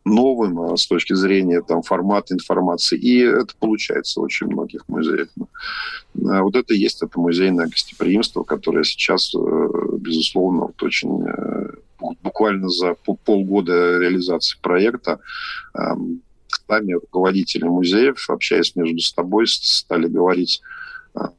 новым 0.07 0.59
а, 0.59 0.77
с 0.77 0.87
точки 0.87 1.13
зрения 1.13 1.61
там, 1.61 1.81
формата 1.81 2.33
информации. 2.33 2.97
И 2.97 3.19
это 3.19 3.53
получается 3.59 4.19
в 4.19 4.23
очень 4.23 4.47
многих 4.47 4.87
музеях. 4.87 5.29
А 6.29 6.41
вот 6.41 6.55
это 6.55 6.73
и 6.73 6.79
есть 6.79 7.03
это 7.03 7.19
музейное 7.19 7.67
гостеприимство, 7.67 8.43
которое 8.43 8.83
сейчас, 8.83 9.33
э, 9.35 9.67
безусловно, 9.99 10.61
вот 10.67 10.81
очень 10.83 11.23
э, 11.23 11.71
буквально 12.23 12.69
за 12.69 12.95
полгода 13.25 13.99
реализации 13.99 14.57
проекта 14.61 15.19
сами 16.67 16.93
руководители 16.93 17.63
музеев, 17.63 18.29
общаясь 18.29 18.75
между 18.75 18.99
собой, 18.99 19.47
стали 19.47 20.07
говорить, 20.07 20.61
а, 21.13 21.31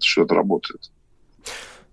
что 0.00 0.22
это 0.22 0.34
работает. 0.34 0.90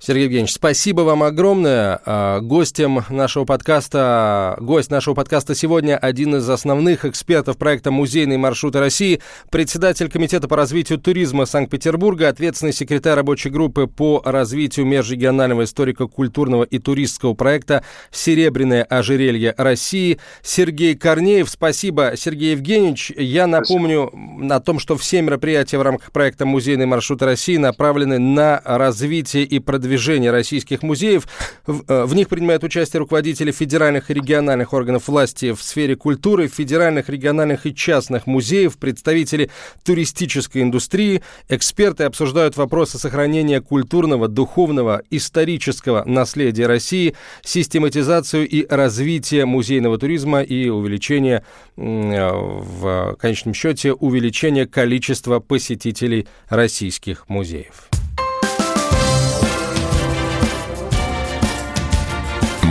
Сергей 0.02 0.24
Евгеньевич, 0.24 0.54
спасибо 0.54 1.02
вам 1.02 1.24
огромное. 1.24 2.00
А, 2.06 2.40
гостем 2.40 3.04
нашего 3.10 3.44
подкаста, 3.44 4.56
гость 4.62 4.90
нашего 4.90 5.14
подкаста 5.14 5.56
сегодня 5.56 5.98
один 5.98 6.38
из 6.38 6.50
основных 6.50 7.04
экспертов 7.04 7.58
проекта 7.58 7.92
«Музейные 7.92 8.38
маршруты 8.38 8.80
России», 8.80 9.20
председатель 9.52 10.10
Комитета 10.10 10.48
по 10.48 10.56
развитию 10.56 11.00
туризма 11.00 11.46
Санкт-Петербурга, 11.46 12.30
ответственный 12.30 12.72
секретарь 12.72 13.16
рабочей 13.16 13.50
группы 13.50 13.88
по 13.88 14.22
развитию 14.24 14.86
межрегионального 14.86 15.66
историко-культурного 15.66 16.64
и 16.64 16.80
туристского 16.80 17.34
проекта 17.34 17.84
«Серебряное 18.10 18.84
ожерелье 18.84 19.54
России» 19.58 20.18
Сергей 20.42 20.96
Корнеев. 20.96 21.50
Спасибо, 21.50 22.14
Сергей 22.16 22.52
Евгеньевич. 22.52 23.12
Я 23.18 23.48
напомню 23.48 24.08
спасибо. 24.14 24.56
о 24.56 24.60
том, 24.62 24.80
что 24.80 24.96
все 24.96 25.22
мероприятия 25.22 25.78
в 25.78 25.82
рамках 25.82 26.14
проекта 26.14 26.46
«Музейные 26.46 26.86
маршруты 26.86 27.26
России» 27.26 27.58
направлены 27.58 28.18
на 28.18 28.62
развитие 28.64 29.44
и 29.44 29.60
продвижение 29.60 29.89
движения 29.90 30.32
российских 30.32 30.84
музеев. 30.84 31.28
В, 31.66 31.84
э, 31.88 32.06
в 32.06 32.16
них 32.16 32.30
принимают 32.30 32.64
участие 32.64 33.00
руководители 33.00 33.52
федеральных 33.52 34.10
и 34.10 34.14
региональных 34.14 34.72
органов 34.74 35.08
власти 35.08 35.52
в 35.52 35.62
сфере 35.62 35.96
культуры, 35.96 36.48
федеральных, 36.48 37.10
региональных 37.10 37.66
и 37.66 37.76
частных 37.76 38.28
музеев, 38.28 38.78
представители 38.78 39.50
туристической 39.84 40.62
индустрии. 40.62 41.22
Эксперты 41.50 42.04
обсуждают 42.04 42.56
вопросы 42.56 42.98
сохранения 42.98 43.62
культурного, 43.62 44.28
духовного, 44.28 45.02
исторического 45.10 46.04
наследия 46.06 46.68
России, 46.68 47.16
систематизацию 47.44 48.48
и 48.48 48.66
развитие 48.70 49.46
музейного 49.46 49.98
туризма 49.98 50.42
и 50.42 50.70
увеличение, 50.70 51.44
э, 51.76 52.30
в 52.32 53.16
конечном 53.20 53.54
счете, 53.54 53.94
увеличение 53.94 54.68
количества 54.68 55.40
посетителей 55.40 56.28
российских 56.50 57.28
музеев. 57.28 57.89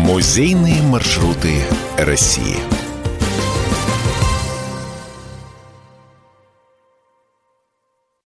Музейные 0.09 0.81
маршруты 0.81 1.63
России. 1.99 2.57